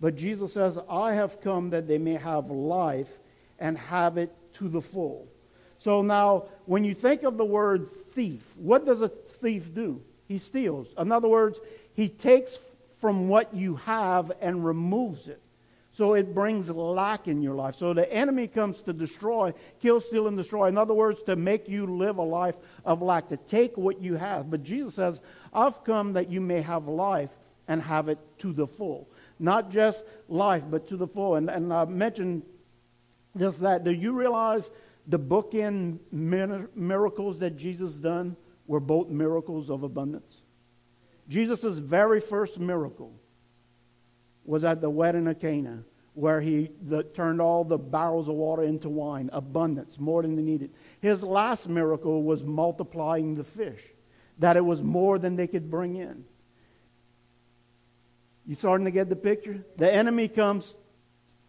[0.00, 3.08] But Jesus says, I have come that they may have life
[3.58, 5.26] and have it to the full.
[5.78, 10.02] So now, when you think of the word thief, what does a thief do?
[10.26, 10.88] He steals.
[10.98, 11.60] In other words,
[11.94, 12.52] he takes
[12.98, 15.40] from what you have and removes it.
[15.92, 17.76] So it brings lack in your life.
[17.76, 20.66] So the enemy comes to destroy, kill, steal, and destroy.
[20.66, 24.16] In other words, to make you live a life of lack, to take what you
[24.16, 24.50] have.
[24.50, 25.20] But Jesus says,
[25.54, 27.30] I've come that you may have life
[27.68, 29.08] and have it to the full.
[29.38, 31.34] Not just life, but to the full.
[31.36, 32.42] And, and I mentioned
[33.36, 33.84] just that.
[33.84, 34.64] Do you realize
[35.06, 38.36] the bookend miracles that Jesus done
[38.66, 40.42] were both miracles of abundance?
[41.28, 43.12] Jesus' very first miracle
[44.44, 45.82] was at the wedding of Cana,
[46.14, 50.42] where he the, turned all the barrels of water into wine, abundance, more than they
[50.42, 50.70] needed.
[51.00, 53.82] His last miracle was multiplying the fish,
[54.38, 56.24] that it was more than they could bring in.
[58.46, 59.64] You starting to get the picture?
[59.76, 60.74] The enemy comes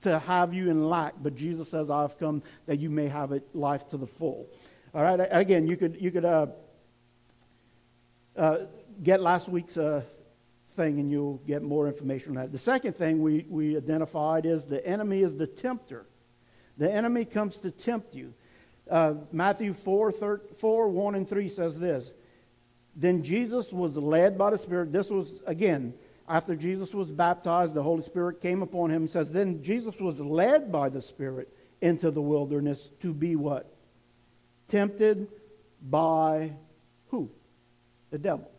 [0.01, 3.43] to have you in lack, but Jesus says, I've come that you may have it
[3.55, 4.47] life to the full.
[4.93, 6.47] All right, again, you could, you could uh,
[8.35, 8.57] uh,
[9.03, 10.01] get last week's uh,
[10.75, 12.51] thing and you'll get more information on that.
[12.51, 16.05] The second thing we, we identified is the enemy is the tempter.
[16.77, 18.33] The enemy comes to tempt you.
[18.89, 22.11] Uh, Matthew 4, 3, 4, 1 and 3 says this.
[22.95, 24.91] Then Jesus was led by the Spirit.
[24.91, 25.93] This was, again,
[26.27, 29.05] after Jesus was baptized, the Holy Spirit came upon him.
[29.05, 33.73] It says, Then Jesus was led by the Spirit into the wilderness to be what?
[34.67, 35.27] Tempted
[35.81, 36.53] by
[37.07, 37.29] who?
[38.09, 38.51] The devil.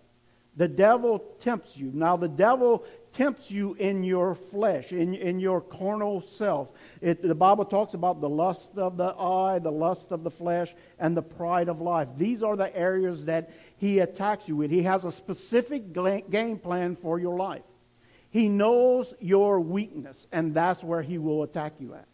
[0.59, 1.93] The devil tempts you.
[1.95, 6.69] Now, the devil tempts you in your flesh, in, in your carnal self.
[7.01, 10.75] It, the Bible talks about the lust of the eye, the lust of the flesh,
[10.99, 12.09] and the pride of life.
[12.17, 14.73] These are the areas that he attacks you with.
[14.73, 15.93] He has a specific
[16.29, 17.63] game plan for your life.
[18.31, 22.09] He knows your weakness, and that's where he will attack you at.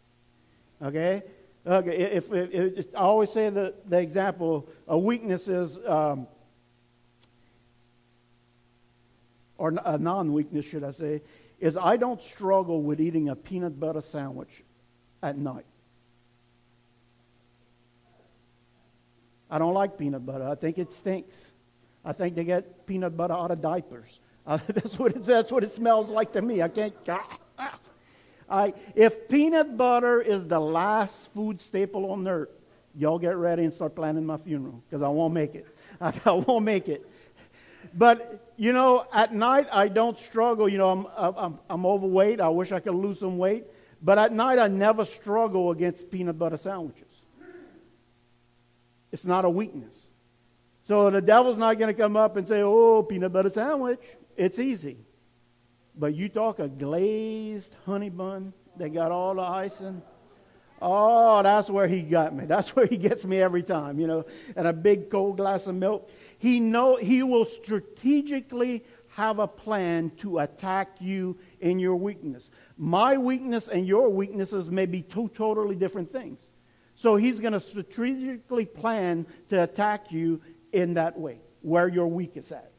[0.86, 1.22] Okay?
[1.66, 6.26] Okay, if, if, if I always say the, the example, a weakness is, um,
[9.64, 11.22] or a non weakness, should I say,
[11.58, 14.62] is I don't struggle with eating a peanut butter sandwich
[15.22, 15.64] at night.
[19.50, 20.46] I don't like peanut butter.
[20.46, 21.34] I think it stinks.
[22.04, 24.20] I think they get peanut butter out of diapers.
[24.46, 26.60] Uh, that's, what it, that's what it smells like to me.
[26.60, 26.92] I can't.
[27.08, 27.78] Ah, ah.
[28.46, 32.50] I, if peanut butter is the last food staple on earth,
[32.94, 35.66] y'all get ready and start planning my funeral because I won't make it.
[35.98, 37.08] I, I won't make it.
[37.94, 40.68] But, you know, at night I don't struggle.
[40.68, 42.40] You know, I'm, I'm, I'm overweight.
[42.40, 43.64] I wish I could lose some weight.
[44.02, 47.08] But at night I never struggle against peanut butter sandwiches.
[49.12, 49.96] It's not a weakness.
[50.84, 54.00] So the devil's not going to come up and say, oh, peanut butter sandwich.
[54.36, 54.98] It's easy.
[55.96, 60.02] But you talk a glazed honey bun that got all the icing.
[60.82, 62.44] Oh, that's where he got me.
[62.44, 64.26] That's where he gets me every time, you know.
[64.56, 66.10] And a big cold glass of milk.
[66.38, 72.50] He know he will strategically have a plan to attack you in your weakness.
[72.76, 76.38] My weakness and your weaknesses may be two totally different things.
[76.96, 80.40] So he's going to strategically plan to attack you
[80.72, 82.72] in that way, where your weakest at.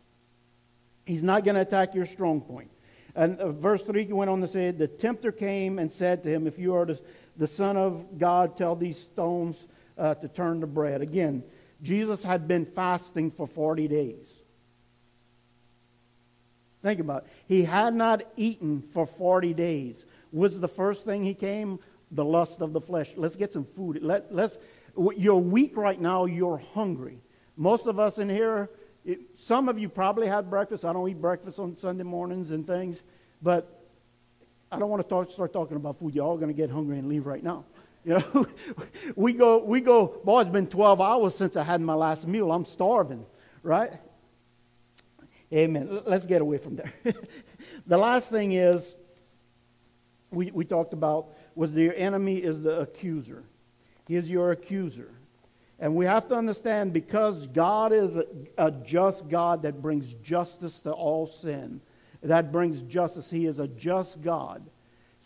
[1.06, 2.72] He's not going to attack your strong point.
[3.16, 6.47] And uh, verse 3 went on to say, The tempter came and said to him,
[6.47, 6.99] If you are the,
[7.38, 9.66] the Son of God, tell these stones
[9.97, 11.01] uh, to turn to bread.
[11.01, 11.43] Again,
[11.82, 14.28] Jesus had been fasting for 40 days.
[16.82, 17.32] Think about it.
[17.47, 20.05] He had not eaten for 40 days.
[20.32, 21.80] Was the first thing he came?
[22.11, 23.11] The lust of the flesh.
[23.15, 24.03] Let's get some food.
[24.03, 24.59] Let, let's,
[25.17, 26.26] you're weak right now.
[26.26, 27.19] You're hungry.
[27.57, 28.69] Most of us in here,
[29.03, 30.86] it, some of you probably had breakfast.
[30.86, 32.97] I don't eat breakfast on Sunday mornings and things,
[33.41, 33.82] but
[34.71, 36.13] I don't want to talk, start talking about food.
[36.13, 37.65] You're all going to get hungry and leave right now.
[38.06, 38.47] You know,
[39.16, 42.51] we go, we go, boy, it's been 12 hours since I had my last meal.
[42.51, 43.26] I'm starving,
[43.64, 43.93] right?
[45.51, 46.01] Amen.
[46.06, 46.93] Let's get away from there.
[47.88, 48.95] the last thing is,
[50.32, 53.43] we, we talked about, was the enemy is the accuser.
[54.08, 55.12] He is your accuser.
[55.80, 58.26] And we have to understand because God is a,
[58.58, 61.82] a, just God that brings justice to all sin,
[62.22, 63.30] that brings justice.
[63.30, 64.64] He is a just God.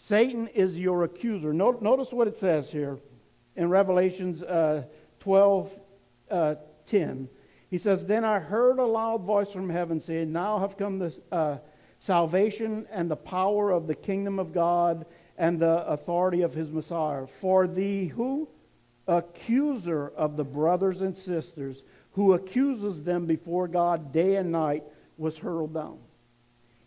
[0.01, 1.53] Satan is your accuser.
[1.53, 2.99] notice what it says here
[3.55, 4.83] in Revelations uh,
[5.19, 5.71] 12
[6.31, 6.55] uh,
[6.87, 7.27] 10.
[7.69, 11.13] He says, Then I heard a loud voice from heaven saying, Now have come the
[11.31, 11.57] uh,
[11.99, 15.05] salvation and the power of the kingdom of God
[15.37, 17.27] and the authority of his Messiah.
[17.39, 18.47] For the who?
[19.09, 21.81] accuser of the brothers and sisters
[22.11, 24.83] who accuses them before God day and night
[25.17, 25.97] was hurled down.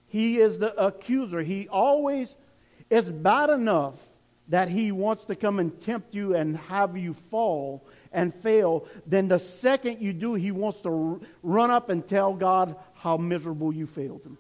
[0.07, 1.43] He is the accuser.
[1.43, 2.37] He always
[2.93, 3.95] is bad enough
[4.49, 7.83] that he wants to come and tempt you and have you fall
[8.13, 8.87] and fail.
[9.07, 13.73] Then the second you do, he wants to run up and tell God how miserable
[13.73, 14.37] you failed him.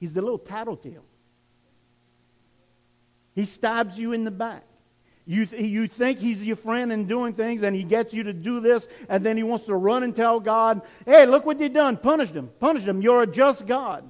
[0.00, 1.04] He's the little tattletale.
[3.34, 4.64] He stabs you in the back.
[5.26, 8.60] You, you think he's your friend and doing things, and he gets you to do
[8.60, 11.98] this, and then he wants to run and tell God, hey, look what you done.
[11.98, 12.50] Punish them.
[12.58, 13.02] Punish them.
[13.02, 14.08] You're a just God.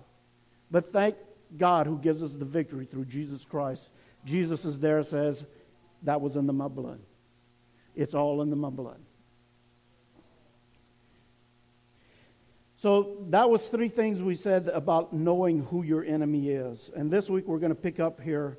[0.70, 1.16] But thank
[1.56, 3.90] God who gives us the victory through Jesus Christ.
[4.24, 5.44] Jesus is there, says,
[6.02, 7.00] that was in the my blood.
[7.94, 9.00] It's all in the my blood.
[12.76, 16.90] So that was three things we said about knowing who your enemy is.
[16.94, 18.58] And this week we're going to pick up here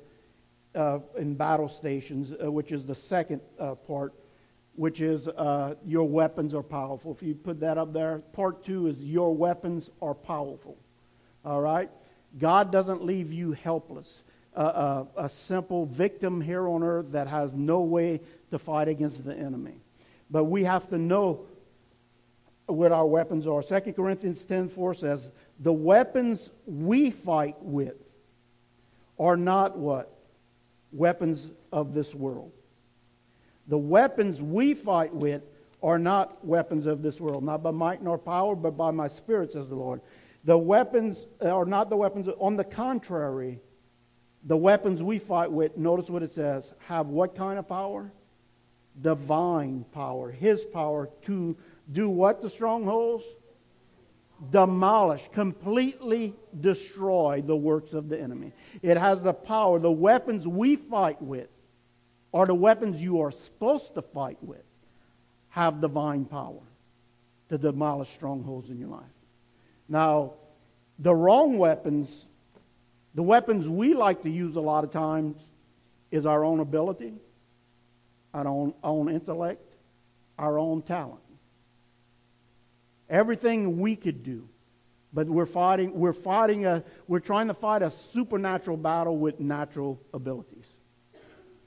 [0.74, 4.14] uh, in battle stations, uh, which is the second uh, part,
[4.74, 7.12] which is uh, your weapons are powerful.
[7.12, 10.76] If you put that up there, part two is your weapons are powerful.
[11.44, 11.88] All right?
[12.38, 14.22] God doesn't leave you helpless.
[14.54, 18.20] a simple victim here on earth that has no way
[18.50, 19.74] to fight against the enemy.
[20.30, 21.46] But we have to know
[22.66, 23.62] what our weapons are.
[23.62, 25.28] 2 Corinthians 10 4 says,
[25.60, 27.96] The weapons we fight with
[29.18, 30.16] are not what?
[30.96, 32.52] weapons of this world.
[33.68, 35.42] The weapons we fight with
[35.82, 39.52] are not weapons of this world, not by might nor power, but by my spirit,
[39.52, 40.00] says the Lord.
[40.46, 43.60] The weapons uh, are not the weapons, on the contrary,
[44.44, 48.10] the weapons we fight with, notice what it says, have what kind of power?
[49.02, 51.56] Divine power, His power to
[51.92, 53.24] do what the strongholds?
[54.50, 58.52] demolish, completely destroy the works of the enemy.
[58.82, 59.78] It has the power.
[59.78, 61.48] The weapons we fight with
[62.34, 64.64] are the weapons you are supposed to fight with,
[65.48, 66.60] have divine power
[67.48, 69.15] to demolish strongholds in your life.
[69.88, 70.32] Now,
[70.98, 72.24] the wrong weapons,
[73.14, 75.36] the weapons we like to use a lot of times,
[76.10, 77.14] is our own ability,
[78.32, 79.74] our own, own intellect,
[80.38, 81.20] our own talent.
[83.08, 84.48] Everything we could do.
[85.12, 90.00] But we're fighting, we're fighting a, we're trying to fight a supernatural battle with natural
[90.12, 90.66] abilities.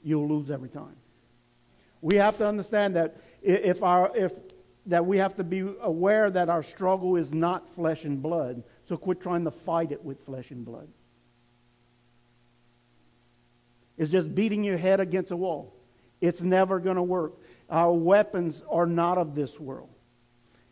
[0.04, 0.96] You'll lose every time.
[2.00, 4.32] We have to understand that if our if
[4.86, 8.62] that we have to be aware that our struggle is not flesh and blood.
[8.84, 10.88] So quit trying to fight it with flesh and blood.
[13.98, 15.74] It's just beating your head against a wall.
[16.20, 17.34] It's never going to work.
[17.68, 19.90] Our weapons are not of this world.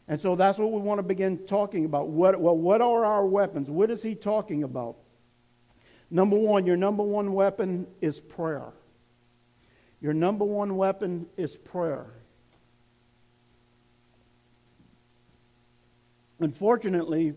[0.09, 2.09] And so that's what we want to begin talking about.
[2.09, 3.71] What, well, what are our weapons?
[3.71, 4.97] What is he talking about?
[6.11, 8.73] Number one, your number one weapon is prayer.
[10.01, 12.07] Your number one weapon is prayer.
[16.40, 17.35] Unfortunately,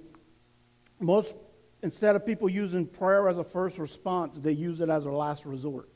[1.00, 1.34] most,
[1.82, 5.46] instead of people using prayer as a first response, they use it as a last
[5.46, 5.90] resort.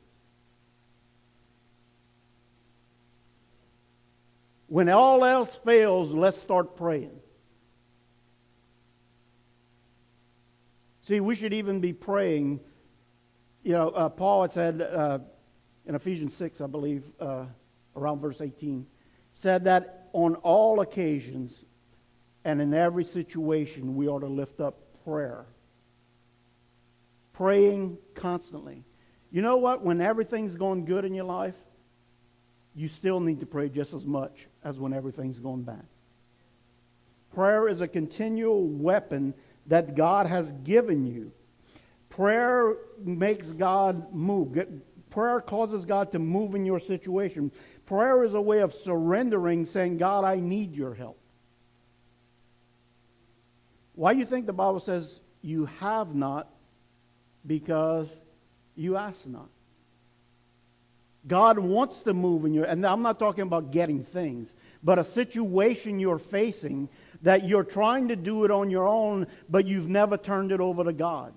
[4.68, 7.19] When all else fails, let's start praying.
[11.07, 12.60] See, we should even be praying.
[13.64, 15.19] You know, uh, Paul had said uh,
[15.86, 17.45] in Ephesians 6, I believe, uh,
[17.95, 18.88] around verse 18,
[19.34, 21.64] said that on all occasions
[22.46, 25.46] and in every situation we ought to lift up prayer.
[27.34, 28.86] Praying constantly.
[29.32, 29.84] You know what?
[29.84, 31.56] When everything's going good in your life,
[32.76, 35.84] you still need to pray just as much as when everything's going bad.
[37.34, 39.34] Prayer is a continual weapon
[39.66, 41.32] that God has given you.
[42.10, 44.58] Prayer makes God move.
[45.10, 47.52] Prayer causes God to move in your situation.
[47.86, 51.18] Prayer is a way of surrendering, saying, God, I need your help.
[53.96, 56.50] Why do you think the Bible says you have not
[57.46, 58.08] because
[58.76, 59.50] you ask not?
[61.28, 64.54] God wants to move in your, and I'm not talking about getting things,
[64.84, 66.88] but a situation you're facing
[67.24, 70.84] that you're trying to do it on your own, but you've never turned it over
[70.84, 71.34] to God.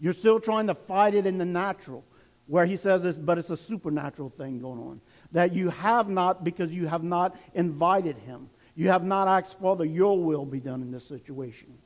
[0.00, 2.04] You're still trying to fight it in the natural,
[2.48, 5.00] where he says this, but it's a supernatural thing going on.
[5.32, 8.50] That you have not because you have not invited him.
[8.76, 11.78] You have not asked, Father, your will be done in this situation.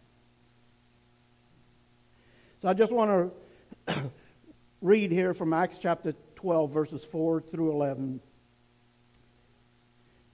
[2.61, 3.33] So I just want
[3.87, 4.11] to
[4.83, 8.21] read here from Acts chapter 12, verses 4 through 11.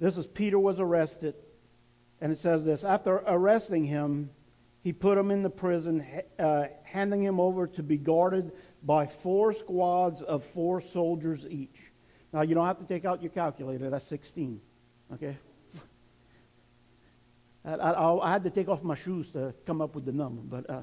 [0.01, 1.35] This is Peter was arrested,
[2.20, 4.31] and it says this After arresting him,
[4.83, 6.07] he put him in the prison,
[6.39, 8.53] uh, handing him over to be guarded
[8.83, 11.93] by four squads of four soldiers each.
[12.33, 14.61] Now, you don't have to take out your calculator, that's 16.
[15.15, 15.37] Okay?
[17.66, 20.40] I, I, I had to take off my shoes to come up with the number,
[20.43, 20.82] but, uh,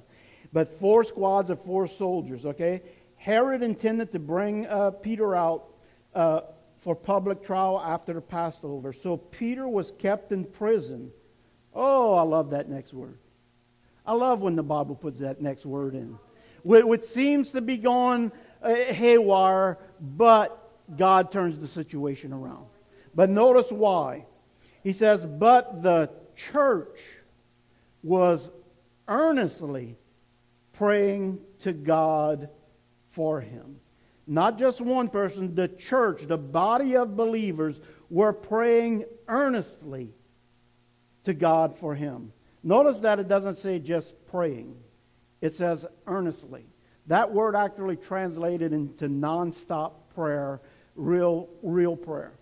[0.52, 2.82] but four squads of four soldiers, okay?
[3.16, 5.70] Herod intended to bring uh, Peter out
[6.14, 6.42] uh,
[6.82, 8.92] for public trial after the Passover.
[8.92, 11.12] So Peter was kept in prison.
[11.74, 13.18] Oh, I love that next word.
[14.06, 16.20] I love when the Bible puts that next word in.
[16.66, 18.32] Which seems to be going
[18.62, 22.66] uh, haywire, but God turns the situation around.
[23.16, 24.26] But notice why.
[24.82, 27.00] He says, But the church
[28.02, 28.50] was
[29.08, 29.98] earnestly
[30.74, 32.50] praying to God
[33.12, 33.80] for him.
[34.26, 37.80] Not just one person, the church, the body of believers
[38.10, 40.10] were praying earnestly
[41.26, 42.32] to God for him.
[42.64, 44.76] Notice that it doesn't say just praying,
[45.42, 46.66] it says earnestly.
[47.08, 50.62] That word actually translated into nonstop prayer,
[50.96, 52.34] real, real prayer.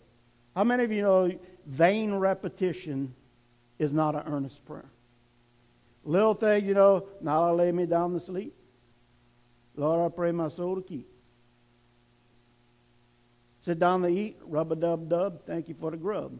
[0.55, 1.31] How many of you know
[1.65, 3.15] vain repetition
[3.82, 4.90] is not an earnest prayer?
[6.03, 8.56] Little thing, you know, now I lay me down to sleep.
[9.76, 11.08] Lord, I pray my soul to keep.
[13.64, 16.40] Sit down to eat, rub a dub dub, thank you for the grub.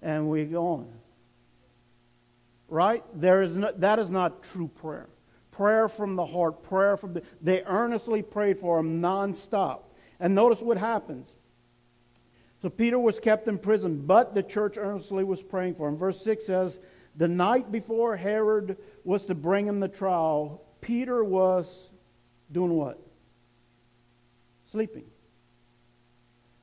[0.00, 0.88] And we go on.
[2.68, 3.02] Right?
[3.14, 5.08] There is no, that is not true prayer.
[5.50, 7.22] Prayer from the heart, prayer from the.
[7.42, 9.80] They earnestly prayed for him nonstop.
[10.20, 11.34] And notice what happens.
[12.60, 15.96] So Peter was kept in prison, but the church earnestly was praying for him.
[15.96, 16.78] Verse 6 says,
[17.16, 21.88] The night before Herod was to bring him the trial, Peter was
[22.50, 23.00] doing what?
[24.70, 25.04] Sleeping.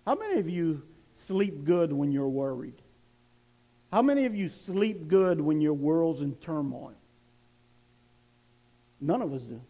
[0.06, 2.82] How many of you sleep good when you're worried?
[3.92, 6.94] How many of you sleep good when your world's in turmoil?
[9.00, 9.62] None of us do.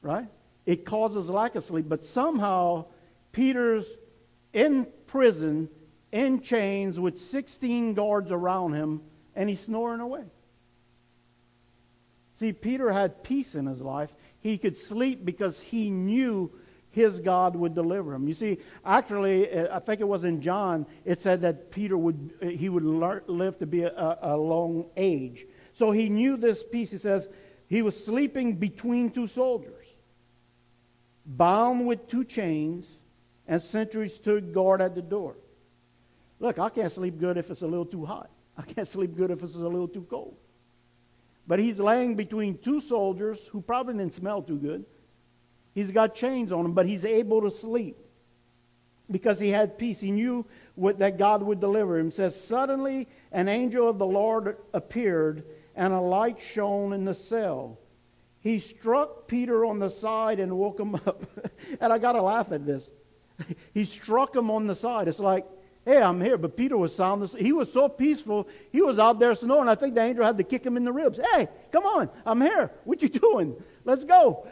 [0.00, 0.28] Right?
[0.64, 2.86] It causes lack of sleep, but somehow
[3.32, 3.86] Peter's
[4.52, 5.68] in prison,
[6.12, 9.02] in chains, with 16 guards around him,
[9.34, 10.24] and he's snoring away.
[12.38, 14.14] See, Peter had peace in his life.
[14.40, 16.52] He could sleep because he knew
[16.90, 18.28] his God would deliver him.
[18.28, 22.30] You see, actually, uh, I think it was in John, it said that Peter would,
[22.42, 25.46] uh, he would live to be a, a long age.
[25.74, 26.90] So he knew this peace.
[26.90, 27.28] He says
[27.68, 29.86] he was sleeping between two soldiers,
[31.26, 32.86] bound with two chains,
[33.48, 35.34] and sentries stood guard at the door.
[36.38, 38.30] Look, I can't sleep good if it's a little too hot.
[38.56, 40.36] I can't sleep good if it's a little too cold.
[41.46, 44.84] But he's laying between two soldiers who probably didn't smell too good.
[45.74, 47.96] He's got chains on him, but he's able to sleep
[49.10, 50.00] because he had peace.
[50.00, 50.44] He knew
[50.74, 52.08] what, that God would deliver him.
[52.08, 55.44] It says, Suddenly an angel of the Lord appeared,
[55.74, 57.78] and a light shone in the cell.
[58.40, 61.24] He struck Peter on the side and woke him up.
[61.80, 62.90] and I got to laugh at this.
[63.74, 65.08] he struck him on the side.
[65.08, 65.46] It's like,
[65.84, 66.36] hey, I'm here.
[66.36, 67.28] But Peter was sound.
[67.38, 68.48] He was so peaceful.
[68.70, 69.68] He was out there snoring.
[69.68, 71.18] I think the angel had to kick him in the ribs.
[71.32, 72.10] Hey, come on.
[72.26, 72.70] I'm here.
[72.84, 73.56] What you doing?
[73.84, 74.46] Let's go.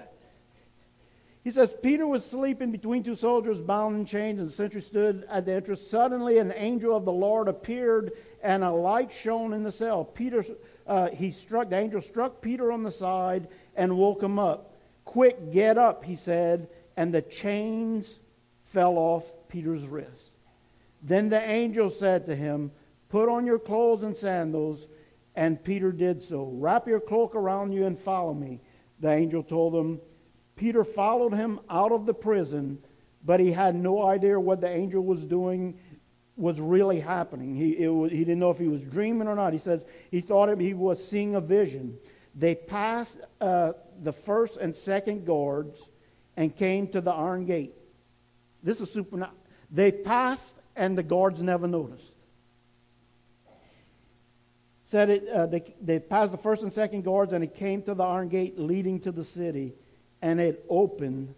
[1.45, 5.25] He says, Peter was sleeping between two soldiers bound in chains, and the sentry stood
[5.31, 5.81] at the entrance.
[5.81, 8.11] Suddenly, an angel of the Lord appeared,
[8.43, 10.05] and a light shone in the cell.
[10.05, 10.45] Peter,
[10.89, 13.47] uh, he struck, the angel struck Peter on the side
[13.77, 14.75] and woke him up.
[15.05, 18.19] Quick, get up, he said, and the chains
[18.77, 20.33] fell off Peter's wrist.
[21.03, 22.71] Then the angel said to him,
[23.09, 24.87] Put on your clothes and sandals.
[25.35, 26.51] And Peter did so.
[26.53, 28.61] Wrap your cloak around you and follow me.
[29.01, 29.99] The angel told him,
[30.57, 32.79] Peter followed him out of the prison,
[33.25, 35.79] but he had no idea what the angel was doing
[36.37, 37.57] was really happening.
[37.57, 39.55] He, was, he didn't know if he was dreaming or not.
[39.55, 41.97] He says he thought he was seeing a vision.
[42.35, 43.73] They passed uh,
[44.03, 45.81] the first and second guards
[46.37, 47.73] and came to the iron gate.
[48.63, 49.29] This is super.
[49.71, 52.13] They passed and the guards never noticed.
[54.87, 57.95] Said it, uh, they, they passed the first and second guards and it came to
[57.95, 59.73] the iron gate leading to the city
[60.23, 61.35] and it opened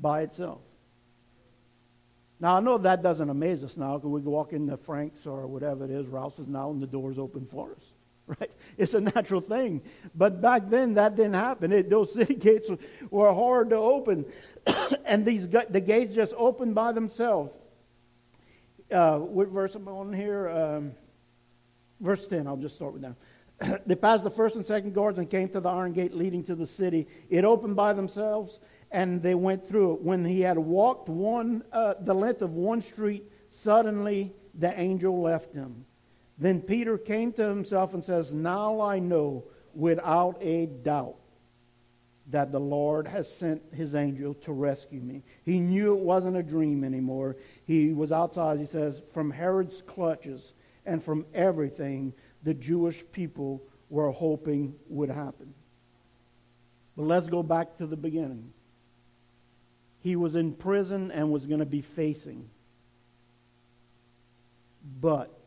[0.00, 0.60] by itself.
[2.40, 5.84] Now, I know that doesn't amaze us now because we walk into Frank's or whatever
[5.84, 7.82] it is, Rouse's now, and the door's open for us,
[8.40, 8.50] right?
[8.76, 9.82] It's a natural thing.
[10.14, 11.72] But back then, that didn't happen.
[11.72, 12.70] It, those city gates
[13.10, 14.26] were hard to open,
[15.04, 17.52] and these the gates just opened by themselves.
[18.90, 20.48] Uh, what verse am I on here?
[20.48, 20.92] Um,
[22.00, 23.86] verse 10, I'll just start with that.
[23.86, 26.54] they passed the first and second guards and came to the iron gate leading to
[26.54, 27.06] the city.
[27.28, 28.60] It opened by themselves,
[28.90, 30.02] and they went through it.
[30.02, 35.52] When he had walked one, uh, the length of one street, suddenly the angel left
[35.52, 35.84] him.
[36.38, 39.44] Then Peter came to himself and says, Now I know
[39.74, 41.16] without a doubt
[42.30, 45.22] that the Lord has sent his angel to rescue me.
[45.44, 47.36] He knew it wasn't a dream anymore.
[47.64, 50.52] He was outside, he says, from Herod's clutches
[50.84, 52.12] and from everything
[52.42, 55.54] the Jewish people were hoping would happen.
[56.96, 58.52] But let's go back to the beginning.
[60.00, 62.50] He was in prison and was going to be facing.
[65.00, 65.37] But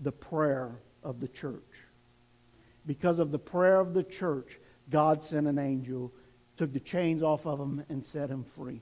[0.00, 0.70] the prayer
[1.02, 1.62] of the church.
[2.86, 4.58] Because of the prayer of the church,
[4.90, 6.12] God sent an angel,
[6.56, 8.80] took the chains off of him, and set him free.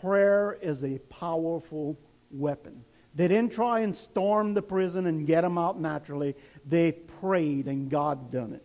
[0.00, 1.98] Prayer is a powerful
[2.30, 2.84] weapon.
[3.14, 6.34] They didn't try and storm the prison and get him out naturally.
[6.66, 8.64] They prayed and God done it.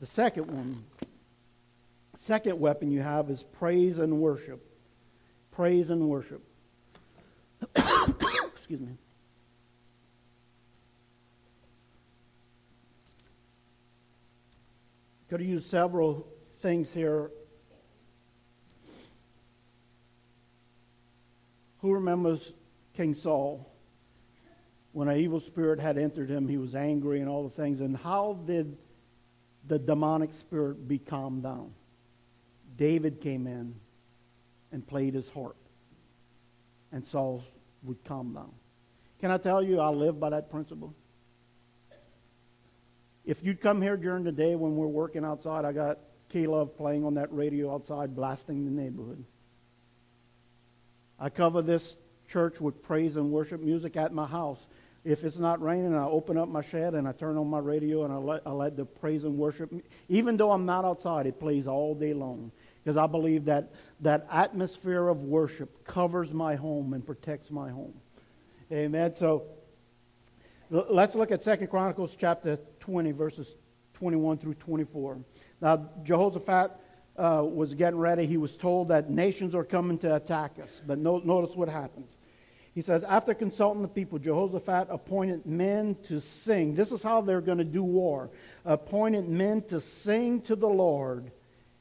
[0.00, 0.84] The second one,
[2.18, 4.62] second weapon you have is praise and worship.
[5.50, 6.42] Praise and worship.
[8.64, 8.96] Excuse me.
[15.28, 16.26] Could have used several
[16.62, 17.30] things here
[21.82, 22.54] Who remembers
[22.96, 23.70] King Saul?
[24.92, 27.82] When an evil spirit had entered him, he was angry and all the things.
[27.82, 28.78] And how did
[29.66, 31.74] the demonic spirit be calmed down?
[32.78, 33.74] David came in
[34.72, 35.58] and played his harp,
[36.90, 37.44] and Saul
[37.84, 38.52] would calm down.
[39.20, 40.94] Can I tell you, I live by that principle?
[43.24, 45.98] If you'd come here during the day when we're working outside, I got
[46.30, 49.24] K-Love playing on that radio outside, blasting the neighborhood.
[51.18, 51.96] I cover this
[52.28, 54.58] church with praise and worship music at my house.
[55.04, 58.04] If it's not raining, I open up my shed and I turn on my radio
[58.04, 59.72] and I let, I let the praise and worship,
[60.08, 62.50] even though I'm not outside, it plays all day long.
[62.84, 67.94] Because I believe that that atmosphere of worship covers my home and protects my home.
[68.70, 69.14] Amen.
[69.16, 69.44] So
[70.70, 73.54] let's look at Second Chronicles chapter 20, verses
[73.94, 75.18] 21 through 24.
[75.62, 76.72] Now, Jehoshaphat
[77.16, 80.82] uh, was getting ready, he was told that nations are coming to attack us.
[80.86, 82.18] But no, notice what happens.
[82.74, 86.74] He says, After consulting the people, Jehoshaphat appointed men to sing.
[86.74, 88.30] This is how they're going to do war.
[88.64, 91.30] Appointed men to sing to the Lord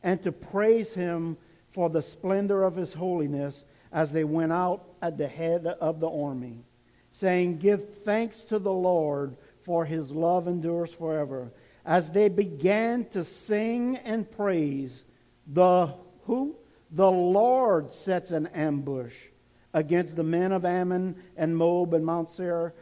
[0.03, 1.37] and to praise him
[1.71, 6.09] for the splendor of his holiness as they went out at the head of the
[6.09, 6.63] army,
[7.11, 11.51] saying, Give thanks to the Lord, for his love endures forever.
[11.85, 15.05] As they began to sing and praise,
[15.47, 15.93] the
[16.25, 16.55] who?
[16.93, 19.15] the Lord sets an ambush
[19.73, 22.73] against the men of Ammon and Moab and Mount Seir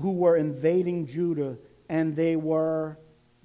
[0.00, 1.56] who were invading Judah,
[1.88, 2.98] and they were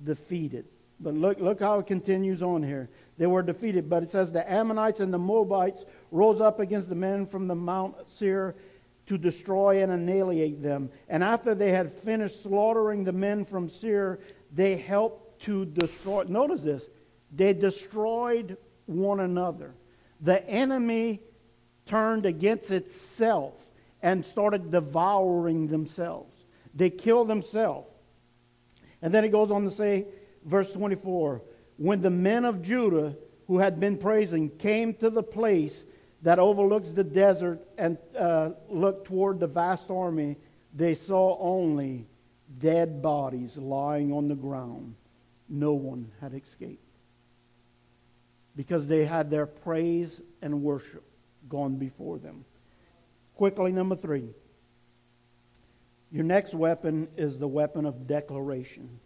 [0.03, 0.65] defeated.
[0.99, 2.89] But look, look how it continues on here.
[3.17, 3.89] They were defeated.
[3.89, 7.55] But it says the Ammonites and the Moabites rose up against the men from the
[7.55, 8.55] Mount Seir
[9.07, 10.89] to destroy and annihilate them.
[11.09, 14.19] And after they had finished slaughtering the men from Seir,
[14.53, 16.23] they helped to destroy.
[16.27, 16.83] Notice this.
[17.33, 19.73] They destroyed one another.
[20.21, 21.21] The enemy
[21.85, 23.65] turned against itself
[24.01, 26.33] and started devouring themselves.
[26.73, 27.89] They killed themselves.
[29.01, 30.05] And then it goes on to say,
[30.45, 31.41] verse 24
[31.77, 33.15] when the men of Judah
[33.47, 35.83] who had been praising came to the place
[36.23, 40.35] that overlooks the desert and uh, looked toward the vast army,
[40.73, 42.07] they saw only
[42.59, 44.95] dead bodies lying on the ground.
[45.47, 46.83] No one had escaped
[48.55, 51.03] because they had their praise and worship
[51.47, 52.43] gone before them.
[53.35, 54.29] Quickly, number three.
[56.11, 58.99] Your next weapon is the weapon of declaration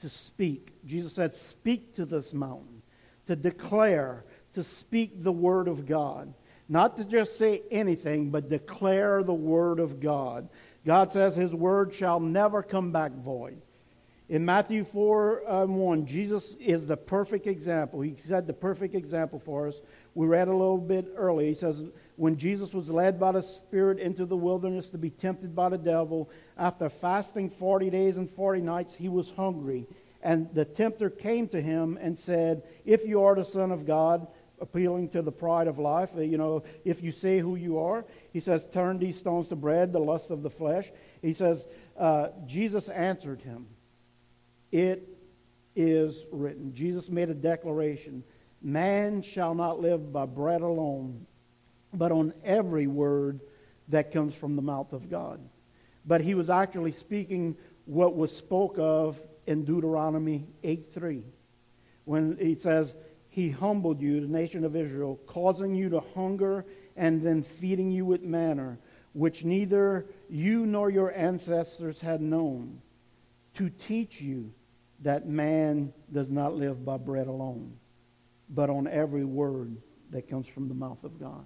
[0.00, 0.74] to speak.
[0.84, 2.82] Jesus said, Speak to this mountain,
[3.26, 6.32] to declare, to speak the word of God.
[6.68, 10.48] Not to just say anything, but declare the word of God.
[10.86, 13.60] God says his word shall never come back void.
[14.28, 18.00] In Matthew 4 um, 1, Jesus is the perfect example.
[18.00, 19.74] He said the perfect example for us.
[20.14, 21.48] We read a little bit earlier.
[21.48, 21.82] He says,
[22.16, 25.78] when Jesus was led by the Spirit into the wilderness to be tempted by the
[25.78, 29.86] devil, after fasting 40 days and 40 nights, he was hungry.
[30.22, 34.26] And the tempter came to him and said, If you are the Son of God,
[34.60, 38.40] appealing to the pride of life, you know, if you say who you are, he
[38.40, 40.90] says, Turn these stones to bread, the lust of the flesh.
[41.20, 41.66] He says,
[41.98, 43.66] uh, Jesus answered him,
[44.70, 45.08] It
[45.74, 46.72] is written.
[46.74, 48.22] Jesus made a declaration
[48.64, 51.26] Man shall not live by bread alone
[51.94, 53.40] but on every word
[53.88, 55.40] that comes from the mouth of God.
[56.04, 57.56] But he was actually speaking
[57.86, 61.22] what was spoke of in Deuteronomy 8:3
[62.04, 62.94] when he says
[63.28, 66.64] he humbled you the nation of Israel causing you to hunger
[66.96, 68.78] and then feeding you with manna
[69.12, 72.80] which neither you nor your ancestors had known
[73.54, 74.52] to teach you
[75.00, 77.76] that man does not live by bread alone
[78.48, 79.76] but on every word
[80.10, 81.44] that comes from the mouth of God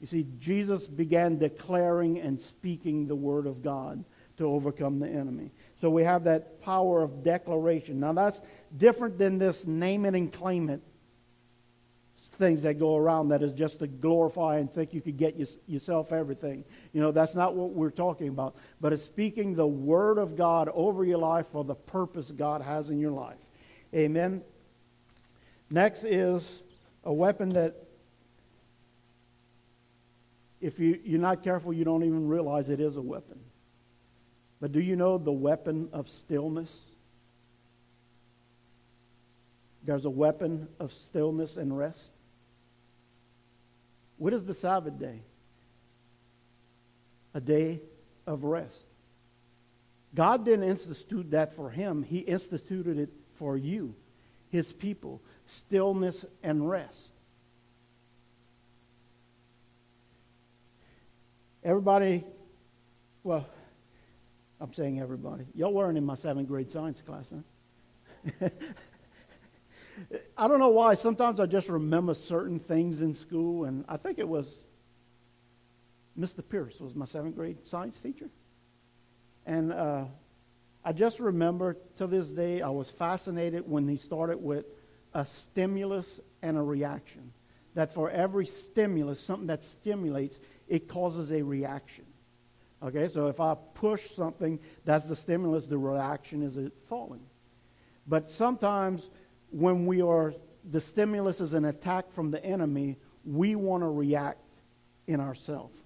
[0.00, 4.04] you see, Jesus began declaring and speaking the word of God
[4.36, 5.50] to overcome the enemy.
[5.80, 8.00] So we have that power of declaration.
[8.00, 8.40] Now, that's
[8.76, 10.82] different than this name it and claim it
[12.36, 15.36] things that go around that is just to glorify and think you could get
[15.66, 16.64] yourself everything.
[16.92, 18.56] You know, that's not what we're talking about.
[18.80, 22.90] But it's speaking the word of God over your life for the purpose God has
[22.90, 23.38] in your life.
[23.94, 24.42] Amen.
[25.70, 26.62] Next is
[27.04, 27.85] a weapon that
[30.66, 33.38] if you, you're not careful, you don't even realize it is a weapon.
[34.60, 36.76] But do you know the weapon of stillness?
[39.84, 42.10] There's a weapon of stillness and rest.
[44.16, 45.20] What is the Sabbath day?
[47.32, 47.80] A day
[48.26, 48.86] of rest.
[50.16, 53.94] God didn't institute that for him, He instituted it for you,
[54.50, 55.22] His people.
[55.46, 57.12] Stillness and rest.
[61.66, 62.24] Everybody,
[63.24, 63.44] well,
[64.60, 65.46] I'm saying everybody.
[65.52, 67.26] Y'all weren't in my seventh grade science class,
[68.40, 68.48] huh?
[70.38, 70.94] I don't know why.
[70.94, 74.58] Sometimes I just remember certain things in school, and I think it was
[76.16, 76.48] Mr.
[76.48, 78.28] Pierce was my seventh grade science teacher.
[79.44, 80.04] And uh,
[80.84, 84.66] I just remember to this day, I was fascinated when he started with
[85.12, 87.32] a stimulus and a reaction.
[87.74, 90.38] That for every stimulus, something that stimulates,
[90.68, 92.04] it causes a reaction.
[92.82, 97.22] Okay, so if I push something, that's the stimulus, the reaction is it falling.
[98.06, 99.08] But sometimes
[99.50, 100.34] when we are,
[100.70, 104.40] the stimulus is an attack from the enemy, we want to react
[105.06, 105.76] in ourselves,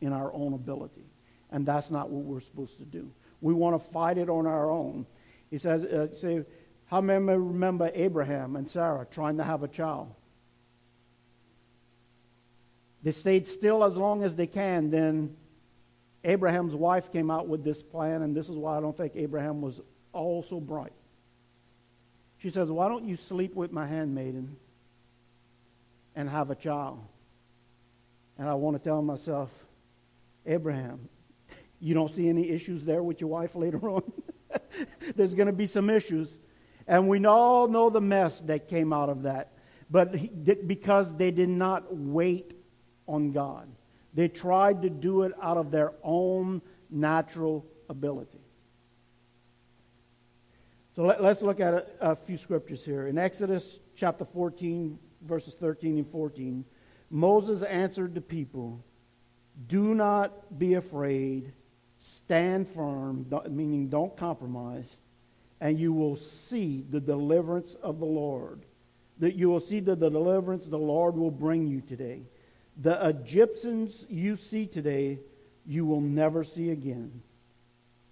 [0.00, 1.06] in our own ability.
[1.50, 3.10] And that's not what we're supposed to do.
[3.40, 5.06] We want to fight it on our own.
[5.50, 6.44] He says, uh, say,
[6.86, 10.14] how many remember Abraham and Sarah trying to have a child?
[13.02, 14.90] They stayed still as long as they can.
[14.90, 15.36] Then
[16.24, 19.60] Abraham's wife came out with this plan, and this is why I don't think Abraham
[19.60, 19.80] was
[20.12, 20.92] all so bright.
[22.38, 24.56] She says, Why don't you sleep with my handmaiden
[26.14, 27.00] and have a child?
[28.38, 29.50] And I want to tell myself,
[30.46, 31.08] Abraham,
[31.80, 34.02] you don't see any issues there with your wife later on?
[35.16, 36.28] There's going to be some issues.
[36.86, 39.52] And we all know the mess that came out of that.
[39.90, 42.61] but he, because they did not wait
[43.06, 43.68] on God.
[44.14, 48.40] They tried to do it out of their own natural ability.
[50.94, 53.06] So let, us look at a, a few scriptures here.
[53.06, 56.64] In Exodus chapter 14, verses 13 and 14,
[57.10, 58.84] Moses answered the people,
[59.68, 61.52] Do not be afraid,
[61.98, 64.98] stand firm, meaning don't compromise,
[65.60, 68.66] and you will see the deliverance of the Lord.
[69.18, 72.22] That you will see the deliverance the Lord will bring you today.
[72.80, 75.18] The Egyptians you see today,
[75.66, 77.22] you will never see again.